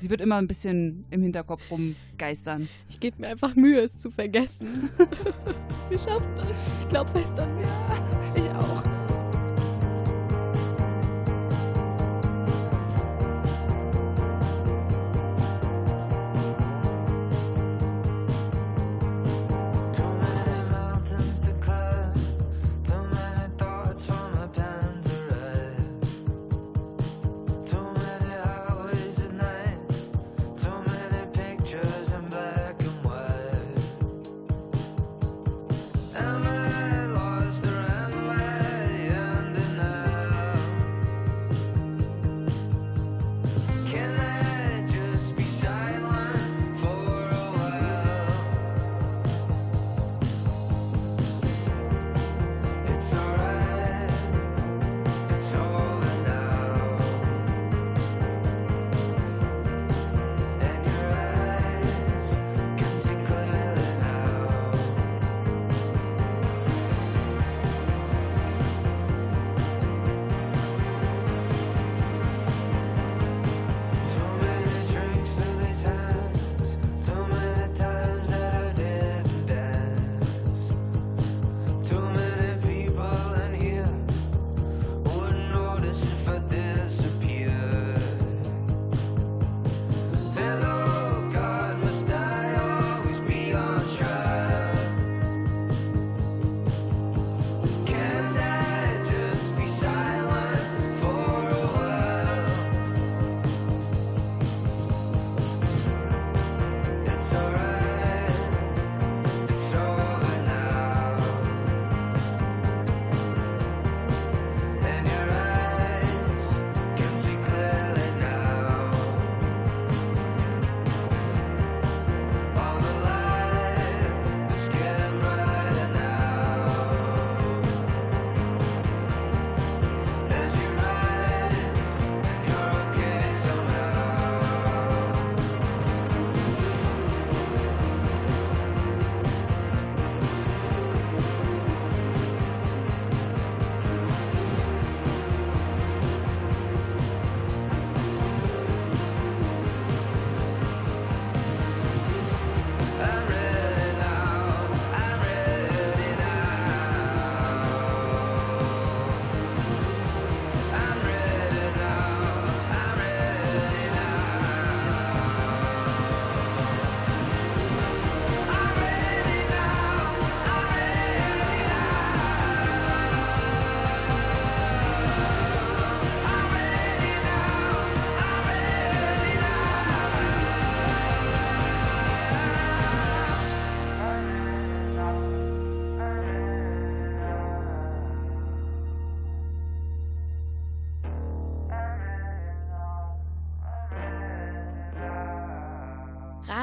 [0.00, 2.68] Sie wird immer ein bisschen im Hinterkopf rumgeistern.
[2.88, 4.88] Ich gebe mir einfach Mühe, es zu vergessen.
[5.90, 6.46] Wie schafft das?
[6.80, 7.68] Ich glaube fest an mir.
[8.36, 8.89] Ich auch.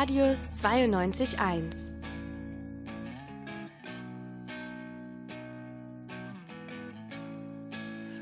[0.07, 1.91] Radius 92.1.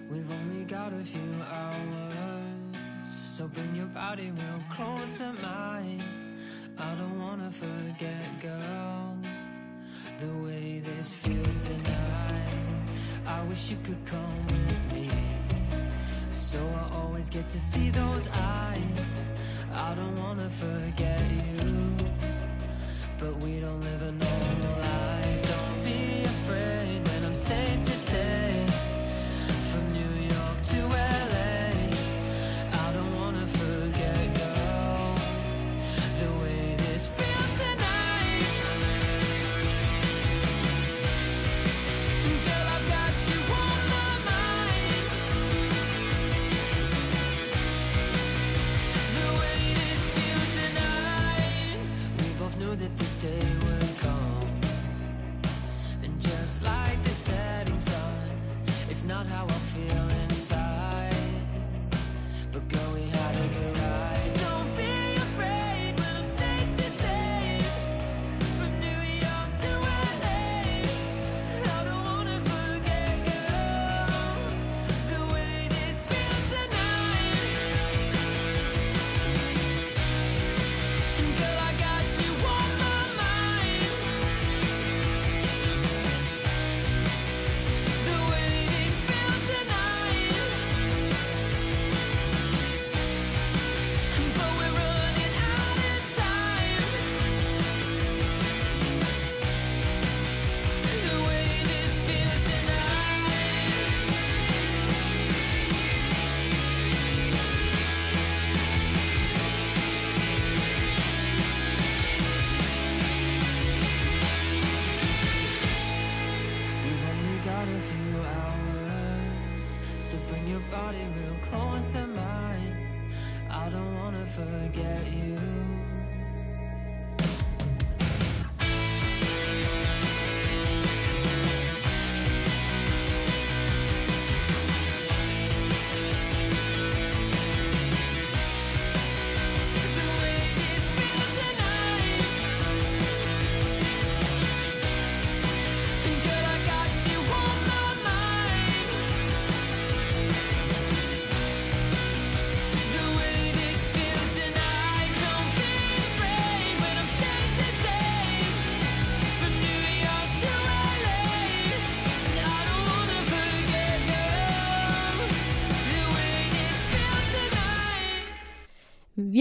[0.10, 2.76] We've only got a few hours,
[3.24, 6.04] so bring your body real close to mine.
[6.80, 9.18] I don't wanna forget, girl,
[10.18, 12.50] the way this feels tonight.
[13.28, 15.12] I wish you could come with me,
[16.32, 19.22] so I always get to see those eyes.
[19.78, 21.98] I don't wanna forget you,
[23.20, 25.05] but we don't live a normal life.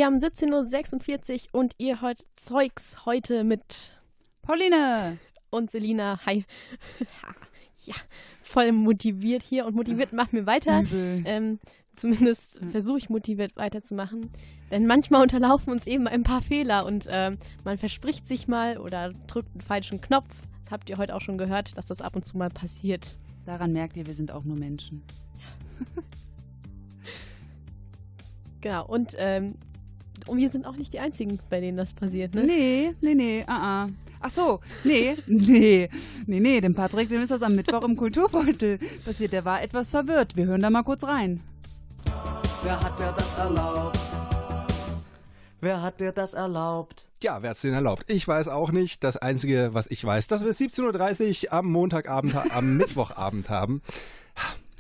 [0.05, 3.99] Wir haben 17.46 Uhr und ihr hört Zeugs heute mit
[4.43, 5.17] Pauline
[5.49, 6.21] und Selina.
[6.27, 6.45] Hi.
[7.87, 7.95] ja,
[8.43, 10.83] voll motiviert hier und motiviert macht mir weiter.
[10.83, 11.23] Übel.
[11.25, 11.59] Ähm,
[11.97, 14.31] zumindest versuche ich motiviert weiterzumachen.
[14.71, 19.15] Denn manchmal unterlaufen uns eben ein paar Fehler und ähm, man verspricht sich mal oder
[19.27, 20.29] drückt einen falschen Knopf.
[20.65, 23.19] Das habt ihr heute auch schon gehört, dass das ab und zu mal passiert.
[23.47, 25.03] Daran merkt ihr, wir sind auch nur Menschen.
[28.61, 29.57] Genau, und, ähm,
[30.27, 32.45] und wir sind auch nicht die Einzigen, bei denen das passiert, ne?
[32.45, 33.89] Nee, nee, nee, ah, ah.
[34.21, 35.91] Ach so, nee, nee,
[36.27, 39.33] nee, nee, dem Patrick, dem ist das am Mittwoch im Kulturbeutel passiert.
[39.33, 40.37] Der war etwas verwirrt.
[40.37, 41.41] Wir hören da mal kurz rein.
[42.63, 43.99] Wer hat dir das erlaubt?
[45.61, 47.09] Wer hat dir das erlaubt?
[47.21, 48.05] Tja, wer hat's denn erlaubt?
[48.07, 49.03] Ich weiß auch nicht.
[49.05, 53.83] Das Einzige, was ich weiß, dass wir 17.30 Uhr am Montagabend, am Mittwochabend haben.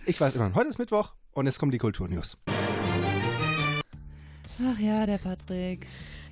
[0.06, 2.36] Ich weiß immer, heute ist Mittwoch und jetzt kommen die Kulturnews.
[4.62, 5.86] Ach ja, der Patrick.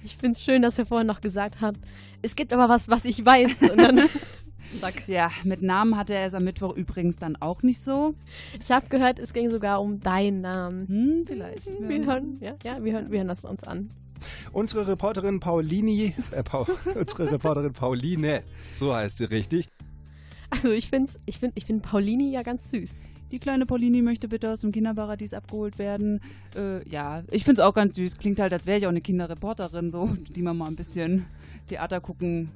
[0.04, 1.76] Ich finde es schön, dass er vorhin noch gesagt hat,
[2.22, 3.62] es gibt aber was, was ich weiß.
[3.70, 4.08] Und dann
[4.80, 5.06] Zack.
[5.06, 8.14] Ja, mit Namen hatte er es am Mittwoch übrigens dann auch nicht so.
[8.62, 10.88] Ich habe gehört, es ging sogar um deinen Namen.
[10.88, 11.66] Hm, vielleicht.
[11.80, 13.90] Wir hören, ja, ja, wir hören, wir hören das uns an.
[14.52, 18.42] Unsere Reporterin Paulini, äh, Paul, unsere Reporterin Pauline,
[18.72, 19.68] so heißt sie richtig.
[20.52, 23.08] Also ich finde ich find, ich find Paulini ja ganz süß.
[23.30, 26.20] Die kleine Paulini möchte bitte aus dem Kinderparadies abgeholt werden.
[26.54, 28.18] Äh, ja, ich finde es auch ganz süß.
[28.18, 31.24] Klingt halt, als wäre ich auch eine Kinderreporterin, so, die man mal ein bisschen
[31.68, 32.50] Theater gucken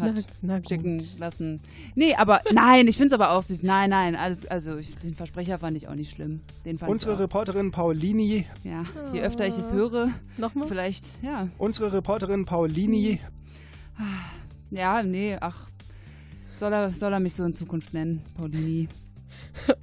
[0.00, 0.68] hat Na- na gut.
[0.70, 1.60] schicken lassen.
[1.94, 3.62] Nee, aber nein, ich finde es aber auch süß.
[3.62, 6.40] Nein, nein, alles, also ich, den Versprecher fand ich auch nicht schlimm.
[6.64, 7.18] Den fand Unsere.
[7.20, 10.66] Reporterin Paulini, Ja, je öfter ich es höre, Nochmal?
[10.66, 11.48] vielleicht, ja.
[11.58, 13.20] unsere Reporterin Paulini,
[14.70, 15.68] Ja, nee, ach.
[16.58, 18.88] Soll er, soll er mich so in Zukunft nennen, Paulini?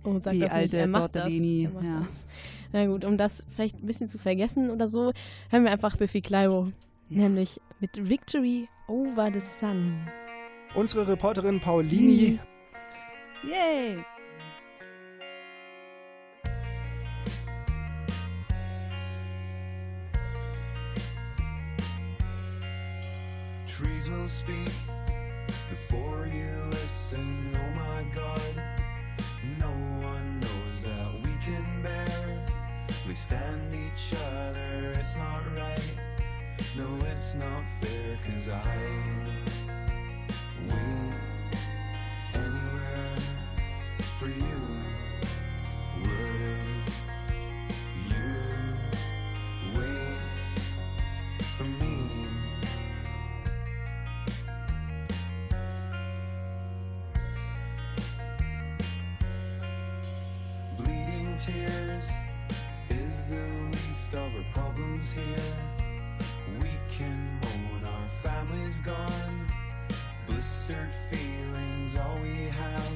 [0.05, 0.51] Oh, sag Die das nicht.
[0.53, 1.23] alte Er macht das.
[1.23, 2.05] Tortellini, Er macht ja.
[2.09, 2.25] das.
[2.71, 5.11] Na gut, um das vielleicht ein bisschen zu vergessen oder so,
[5.49, 6.71] hören wir einfach Biffy Clyro.
[7.09, 10.07] Nämlich mit Victory Over the Sun.
[10.73, 12.39] Unsere Reporterin Paulini.
[13.43, 13.97] Yay!
[23.67, 24.71] Trees will speak
[25.71, 27.55] before you listen.
[27.55, 28.53] Oh my God,
[29.57, 29.71] no
[30.05, 34.93] one knows that we can barely stand each other.
[34.99, 35.91] It's not right,
[36.75, 38.19] no, it's not fair.
[38.25, 38.77] Cause I
[40.67, 41.13] wait
[42.35, 43.15] anywhere
[44.19, 44.60] for you.
[64.53, 65.55] Problems here.
[66.59, 69.47] We can mourn our family's gone,
[70.27, 72.90] blistered feelings all we have.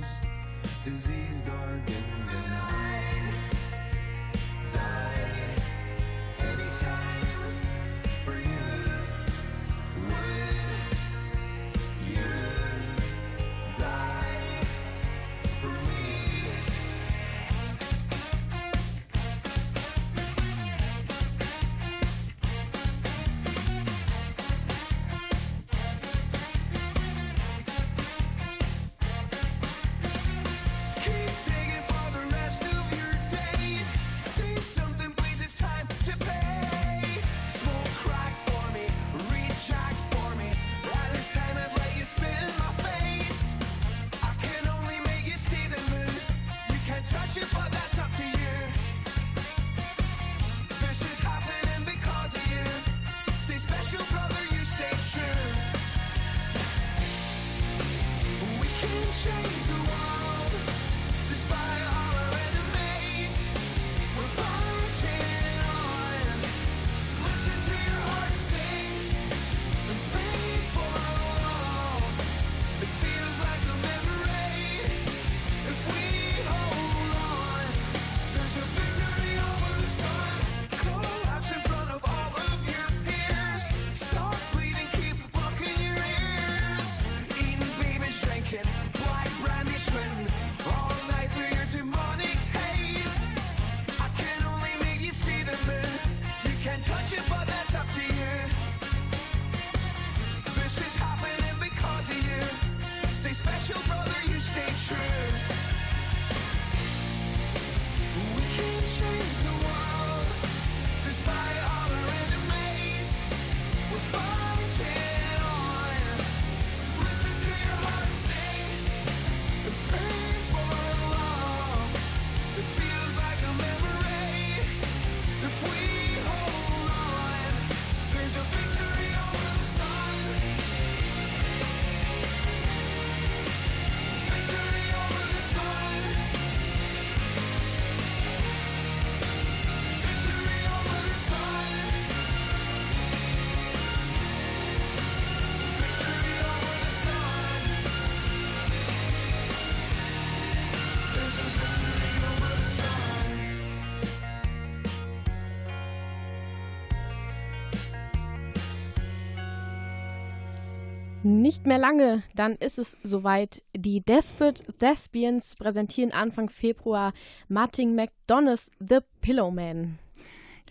[161.45, 163.61] Nicht mehr lange, dann ist es soweit.
[163.77, 167.13] Die Desperate Thespians präsentieren Anfang Februar
[167.47, 169.99] Martin McDonagh's The Pillowman.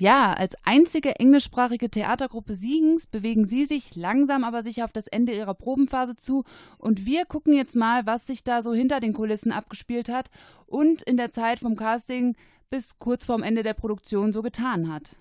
[0.00, 5.32] Ja, als einzige englischsprachige Theatergruppe Siegens bewegen sie sich langsam aber sicher auf das Ende
[5.32, 6.42] ihrer Probenphase zu
[6.76, 10.28] und wir gucken jetzt mal, was sich da so hinter den Kulissen abgespielt hat
[10.66, 12.34] und in der Zeit vom Casting
[12.68, 15.14] bis kurz vorm Ende der Produktion so getan hat.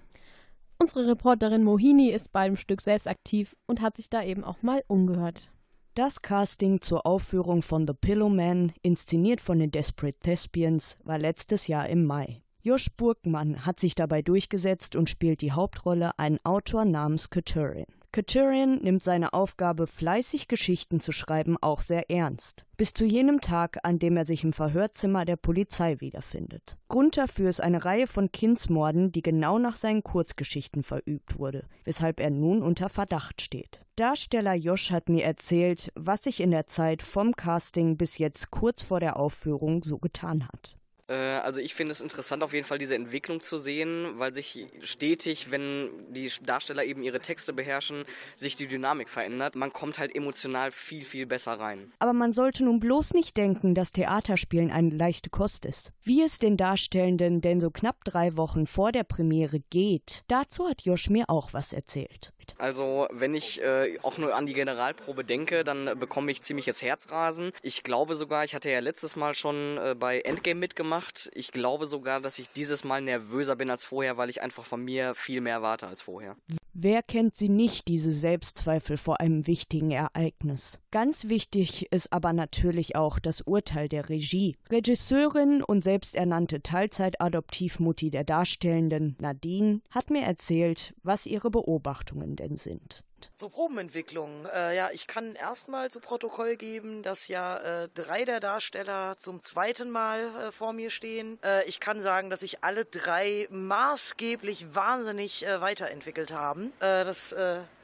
[0.83, 4.83] Unsere Reporterin Mohini ist beim Stück selbst aktiv und hat sich da eben auch mal
[4.87, 5.49] umgehört.
[5.93, 11.87] Das Casting zur Aufführung von The Pillowman, inszeniert von den Desperate Thespians, war letztes Jahr
[11.87, 12.41] im Mai.
[12.63, 17.87] Josh Burkmann hat sich dabei durchgesetzt und spielt die Hauptrolle einen Autor namens Katurian.
[18.13, 22.63] Katurian nimmt seine Aufgabe, fleißig Geschichten zu schreiben, auch sehr ernst.
[22.77, 26.77] Bis zu jenem Tag, an dem er sich im Verhörzimmer der Polizei wiederfindet.
[26.89, 32.19] Grund dafür ist eine Reihe von Kindsmorden, die genau nach seinen Kurzgeschichten verübt wurde, weshalb
[32.19, 33.81] er nun unter Verdacht steht.
[33.95, 38.83] Darsteller Josh hat mir erzählt, was sich in der Zeit vom Casting bis jetzt kurz
[38.83, 40.77] vor der Aufführung so getan hat.
[41.07, 44.67] Äh, also ich finde es interessant, auf jeden Fall diese Entwicklung zu sehen, weil sich
[44.81, 49.55] stetig, wenn die Darsteller eben ihre Texte beherrschen, sich die Dynamik verändert.
[49.55, 51.91] Man kommt halt emotional viel, viel besser rein.
[51.99, 55.91] Aber man sollte nun bloß nicht denken, dass Theaterspielen eine leichte Kost ist.
[56.03, 60.81] Wie es den Darstellenden denn so knapp drei Wochen vor der Premiere geht, dazu hat
[60.83, 62.33] Josh mir auch was erzählt.
[62.57, 67.51] Also wenn ich äh, auch nur an die Generalprobe denke, dann bekomme ich ziemliches Herzrasen.
[67.61, 71.29] Ich glaube sogar, ich hatte ja letztes Mal schon äh, bei Endgame mitgemacht.
[71.33, 74.83] Ich glaube sogar, dass ich dieses Mal nervöser bin als vorher, weil ich einfach von
[74.83, 76.35] mir viel mehr warte als vorher.
[76.75, 80.79] Wer kennt sie nicht, diese Selbstzweifel vor einem wichtigen Ereignis?
[80.89, 84.55] Ganz wichtig ist aber natürlich auch das Urteil der Regie.
[84.71, 93.03] Regisseurin und selbsternannte Teilzeit-Adoptivmutti der Darstellenden, Nadine, hat mir erzählt, was ihre Beobachtungen denn sind.
[93.35, 94.45] Zur Probenentwicklung.
[94.45, 99.41] Äh, ja, ich kann erstmal zu Protokoll geben, dass ja äh, drei der Darsteller zum
[99.41, 101.39] zweiten Mal äh, vor mir stehen.
[101.43, 106.73] Äh, ich kann sagen, dass sich alle drei maßgeblich wahnsinnig äh, weiterentwickelt haben.
[106.79, 107.35] Äh, das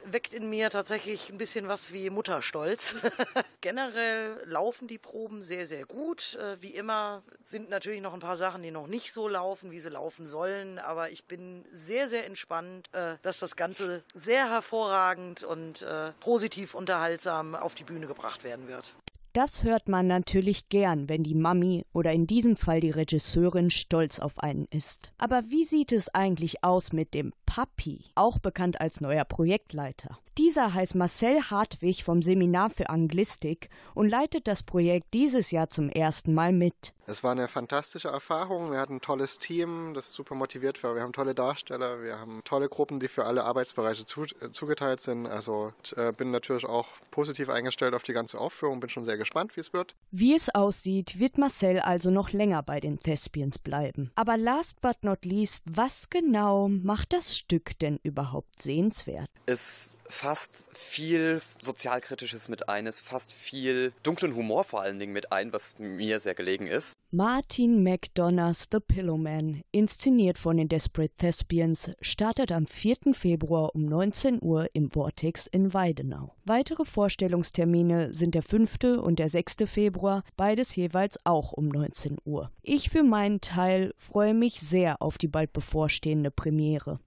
[0.04, 2.96] weckt in mir tatsächlich ein bisschen was wie Mutterstolz.
[3.60, 6.38] Generell laufen die Proben sehr, sehr gut.
[6.60, 9.90] Wie immer sind natürlich noch ein paar Sachen, die noch nicht so laufen, wie sie
[9.90, 10.78] laufen sollen.
[10.78, 12.88] Aber ich bin sehr, sehr entspannt,
[13.20, 18.94] dass das Ganze sehr hervorragend und äh, positiv unterhaltsam auf die Bühne gebracht werden wird.
[19.32, 24.18] Das hört man natürlich gern, wenn die Mami oder in diesem Fall die Regisseurin stolz
[24.18, 25.12] auf einen ist.
[25.18, 30.18] Aber wie sieht es eigentlich aus mit dem Papi, auch bekannt als neuer Projektleiter?
[30.40, 35.90] Dieser heißt Marcel Hartwig vom Seminar für Anglistik und leitet das Projekt dieses Jahr zum
[35.90, 36.94] ersten Mal mit.
[37.06, 38.70] Es war eine fantastische Erfahrung.
[38.70, 40.94] Wir hatten ein tolles Team, das super motiviert war.
[40.94, 45.00] Wir haben tolle Darsteller, wir haben tolle Gruppen, die für alle Arbeitsbereiche zu, äh, zugeteilt
[45.00, 45.26] sind.
[45.26, 49.18] Also ich, äh, bin natürlich auch positiv eingestellt auf die ganze Aufführung, bin schon sehr
[49.18, 49.94] gespannt, wie es wird.
[50.10, 54.10] Wie es aussieht, wird Marcel also noch länger bei den Thespians bleiben.
[54.14, 59.28] Aber last but not least, was genau macht das Stück denn überhaupt sehenswert?
[59.46, 65.32] Es fasst viel Sozialkritisches mit ein, es fasst viel dunklen Humor vor allen Dingen mit
[65.32, 66.94] ein, was mir sehr gelegen ist.
[67.12, 73.14] Martin McDonough's The Pillowman, inszeniert von den Desperate Thespians, startet am 4.
[73.14, 76.34] Februar um 19 Uhr im Vortex in Weidenau.
[76.44, 79.00] Weitere Vorstellungstermine sind der 5.
[79.02, 79.56] und der 6.
[79.66, 82.50] Februar, beides jeweils auch um 19 Uhr.
[82.62, 87.00] Ich für meinen Teil freue mich sehr auf die bald bevorstehende Premiere.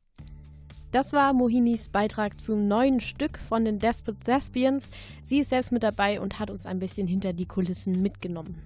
[0.94, 4.92] Das war Mohinis Beitrag zum neuen Stück von den Desperate Thespians.
[5.24, 8.62] Sie ist selbst mit dabei und hat uns ein bisschen hinter die Kulissen mitgenommen.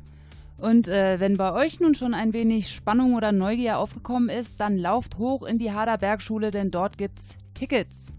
[0.57, 4.77] Und äh, wenn bei euch nun schon ein wenig Spannung oder Neugier aufgekommen ist, dann
[4.77, 8.13] lauft hoch in die Hader Bergschule, denn dort gibt's Tickets.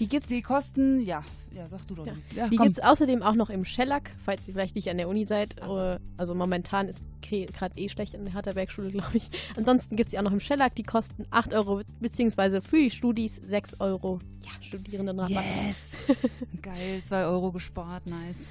[0.00, 0.28] Die gibt's.
[0.28, 1.24] Die kosten, ja,
[1.54, 2.06] ja, sag du doch.
[2.06, 2.12] Ja.
[2.14, 2.32] nicht.
[2.34, 5.08] Ja, die gibt es außerdem auch noch im Shellac, falls ihr vielleicht nicht an der
[5.08, 5.58] Uni seid.
[5.60, 9.28] Äh, Also momentan ist gerade eh schlecht in der Harterbergschule, glaube ich.
[9.56, 10.74] Ansonsten gibt es die auch noch im Shellac.
[10.74, 14.20] Die kosten 8 Euro, beziehungsweise für die Studis 6 Euro.
[14.44, 15.44] Ja, Studierendenrabatt.
[15.66, 15.96] Yes.
[16.62, 18.50] Geil, 2 Euro gespart, nice.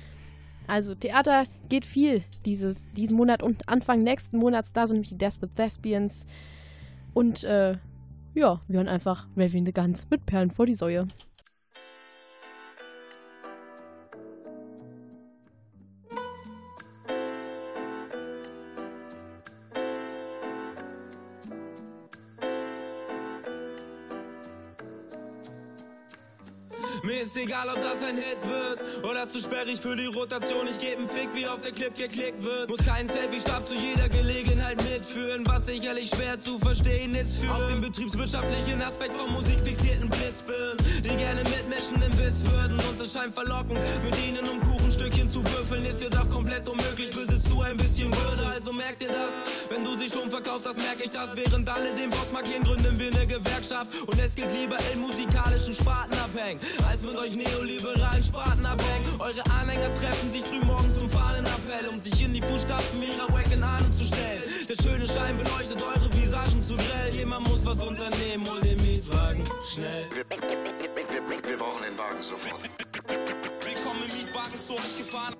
[0.67, 4.73] Also Theater geht viel dieses, diesen Monat und Anfang nächsten Monats.
[4.73, 6.25] Da sind nämlich die Desperate Thespians.
[7.13, 7.77] Und äh,
[8.35, 11.07] ja, wir hören einfach Raving the Guns mit Perlen vor die Säue.
[27.27, 30.65] Ist egal, ob das ein Hit wird oder zu sperrig für die Rotation.
[30.67, 32.69] Ich geb 'n Fick, wie auf der Clip geklickt wird.
[32.69, 35.45] Muss keinen Selfie-Stab zu jeder Gelegenheit mitführen.
[35.45, 41.17] Was sicherlich schwer zu verstehen ist für auf den betriebswirtschaftlichen Aspekt vom musikfixierten Blitzbirnen, die
[41.17, 42.79] gerne mitmischen im Biss würden.
[42.79, 44.61] Und es scheint verlockend, mit ihnen um
[44.97, 47.11] Kuchenstückchen zu würfeln, ist jedoch komplett unmöglich.
[47.11, 49.31] Besitzt du ein bisschen Würde, also merkt ihr das?
[49.69, 51.35] Wenn du sie schon verkaufst, das merke ich das.
[51.35, 53.91] Während alle den Boss markieren, gründen wir eine Gewerkschaft.
[54.07, 59.05] Und es geht lieber in musikalischen Sparten abhängen, als mit euch neoliberalen Sparten abhängen.
[59.19, 63.63] Eure Anhänger treffen sich früh morgens zum Fahnenappell, um sich in die Fußstapfen ihrer wacken
[63.63, 64.43] Ahnen zu stellen.
[64.67, 67.13] Der schöne Schein beleuchtet eure Visagen zu grell.
[67.13, 70.05] Jemand muss was unternehmen, hol den Mietwagen schnell.
[70.09, 73.56] Wir, wir, wir brauchen den Wagen sofort.
[74.37, 75.33] Mietwagen zu euch gefahren.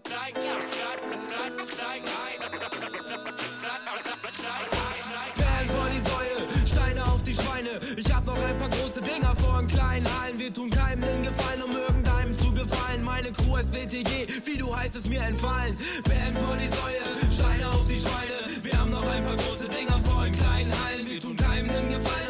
[5.36, 7.80] Perlen vor die Säue, Steine auf die Schweine.
[7.96, 10.40] Ich hab noch ein paar große Dinger vor in kleinen Hallen.
[10.40, 13.04] Wir tun keinem den Gefallen, um irgendeinem zu gefallen.
[13.04, 15.78] Meine Crew ist WTG, wie du heißt es mir entfallen.
[16.04, 18.64] Perlen vor die Säue, Steine auf die Schweine.
[18.64, 21.08] Wir haben noch ein paar große Dinger vor in kleinen Hallen.
[21.08, 22.27] Wir tun keinem den Gefallen,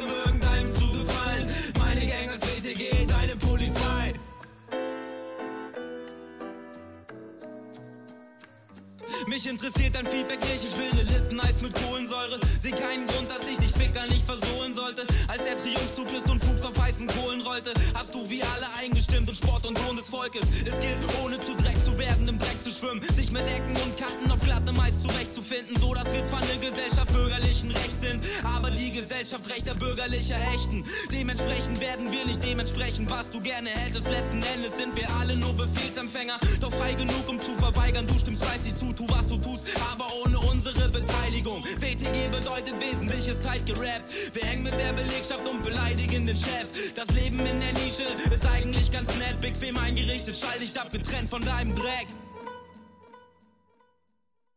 [9.28, 12.40] Mich interessiert dein Feedback nicht, ich will ne Lippeneis mit Kohlensäure.
[12.62, 15.06] Seh keinen Grund, dass ich dich Ficker nicht versohlen sollte.
[15.28, 19.28] Als der Triumphzug ist und Fuchs auf heißen Kohlen rollte, hast du wie alle eingestimmt
[19.28, 20.48] und Sport und Sohn des Volkes.
[20.66, 23.98] Es gilt, ohne zu Dreck zu werden, im Dreck zu schwimmen, sich mit Ecken und
[23.98, 28.72] Kanten auf glattem Eis zurechtzufinden, so dass wir zwar eine Gesellschaft bürgerlichen Rechts sind, aber
[28.72, 30.86] die Gesellschaft rechter bürgerlicher Ächten.
[31.12, 34.10] Dementsprechend werden wir nicht dementsprechend, was du gerne hättest.
[34.10, 38.08] Letzten Endes sind wir alle nur Befehlsempfänger, doch frei genug, um zu verweigern.
[38.08, 41.64] Du stimmst fleißig zu, tu was du tust, aber ohne unsere Beteiligung.
[41.64, 44.10] WTG bedeutet Wesentliches tight gerappt.
[44.34, 46.68] Wir hängen mit der Belegschaft und beleidigen den Chef.
[46.96, 51.30] Das Leben in der Nische ist eigentlich ganz nett, bequem eingerichtet, schall dich ab, getrennt
[51.30, 52.08] von deinem Dreck.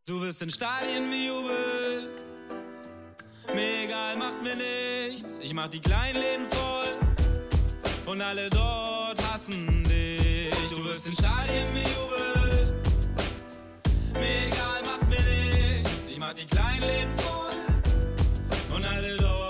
[0.07, 2.09] Du wirst in Stadien bejubelt.
[3.55, 5.39] Mir egal, macht mir nichts.
[5.41, 8.13] Ich mach die kleinen Läden voll.
[8.13, 10.53] Und alle dort hassen dich.
[10.71, 12.40] Du wirst in Stadien bejubelt.
[16.35, 18.77] Die kleinen Läden voll.
[18.77, 19.50] Und alle dort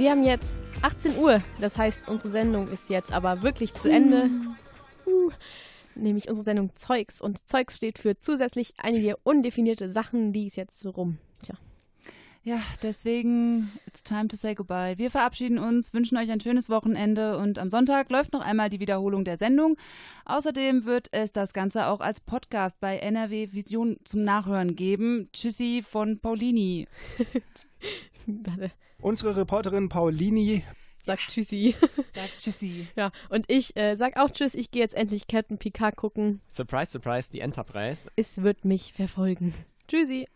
[0.00, 0.48] Wir haben jetzt
[0.80, 1.42] 18 Uhr.
[1.60, 4.30] Das heißt, unsere Sendung ist jetzt aber wirklich zu Ende.
[5.06, 5.30] Uh,
[5.94, 7.20] nämlich unsere Sendung Zeugs.
[7.20, 11.18] Und Zeugs steht für zusätzlich einige undefinierte Sachen, die ist jetzt so rum.
[11.42, 11.54] Tja.
[12.42, 14.96] Ja, deswegen, it's time to say goodbye.
[14.96, 18.80] Wir verabschieden uns, wünschen euch ein schönes Wochenende und am Sonntag läuft noch einmal die
[18.80, 19.76] Wiederholung der Sendung.
[20.24, 25.28] Außerdem wird es das Ganze auch als Podcast bei NRW Vision zum Nachhören geben.
[25.34, 26.88] Tschüssi von Paulini.
[29.02, 30.62] Unsere Reporterin Paulini
[31.02, 31.74] Sagt Tschüssi.
[32.14, 32.88] Sagt Tschüssi.
[32.94, 34.54] Ja, und ich äh, sag auch Tschüss.
[34.54, 36.40] Ich gehe jetzt endlich Captain Picard gucken.
[36.48, 38.10] Surprise, surprise, die Enterprise.
[38.16, 39.54] Es wird mich verfolgen.
[39.88, 40.28] Tschüssi.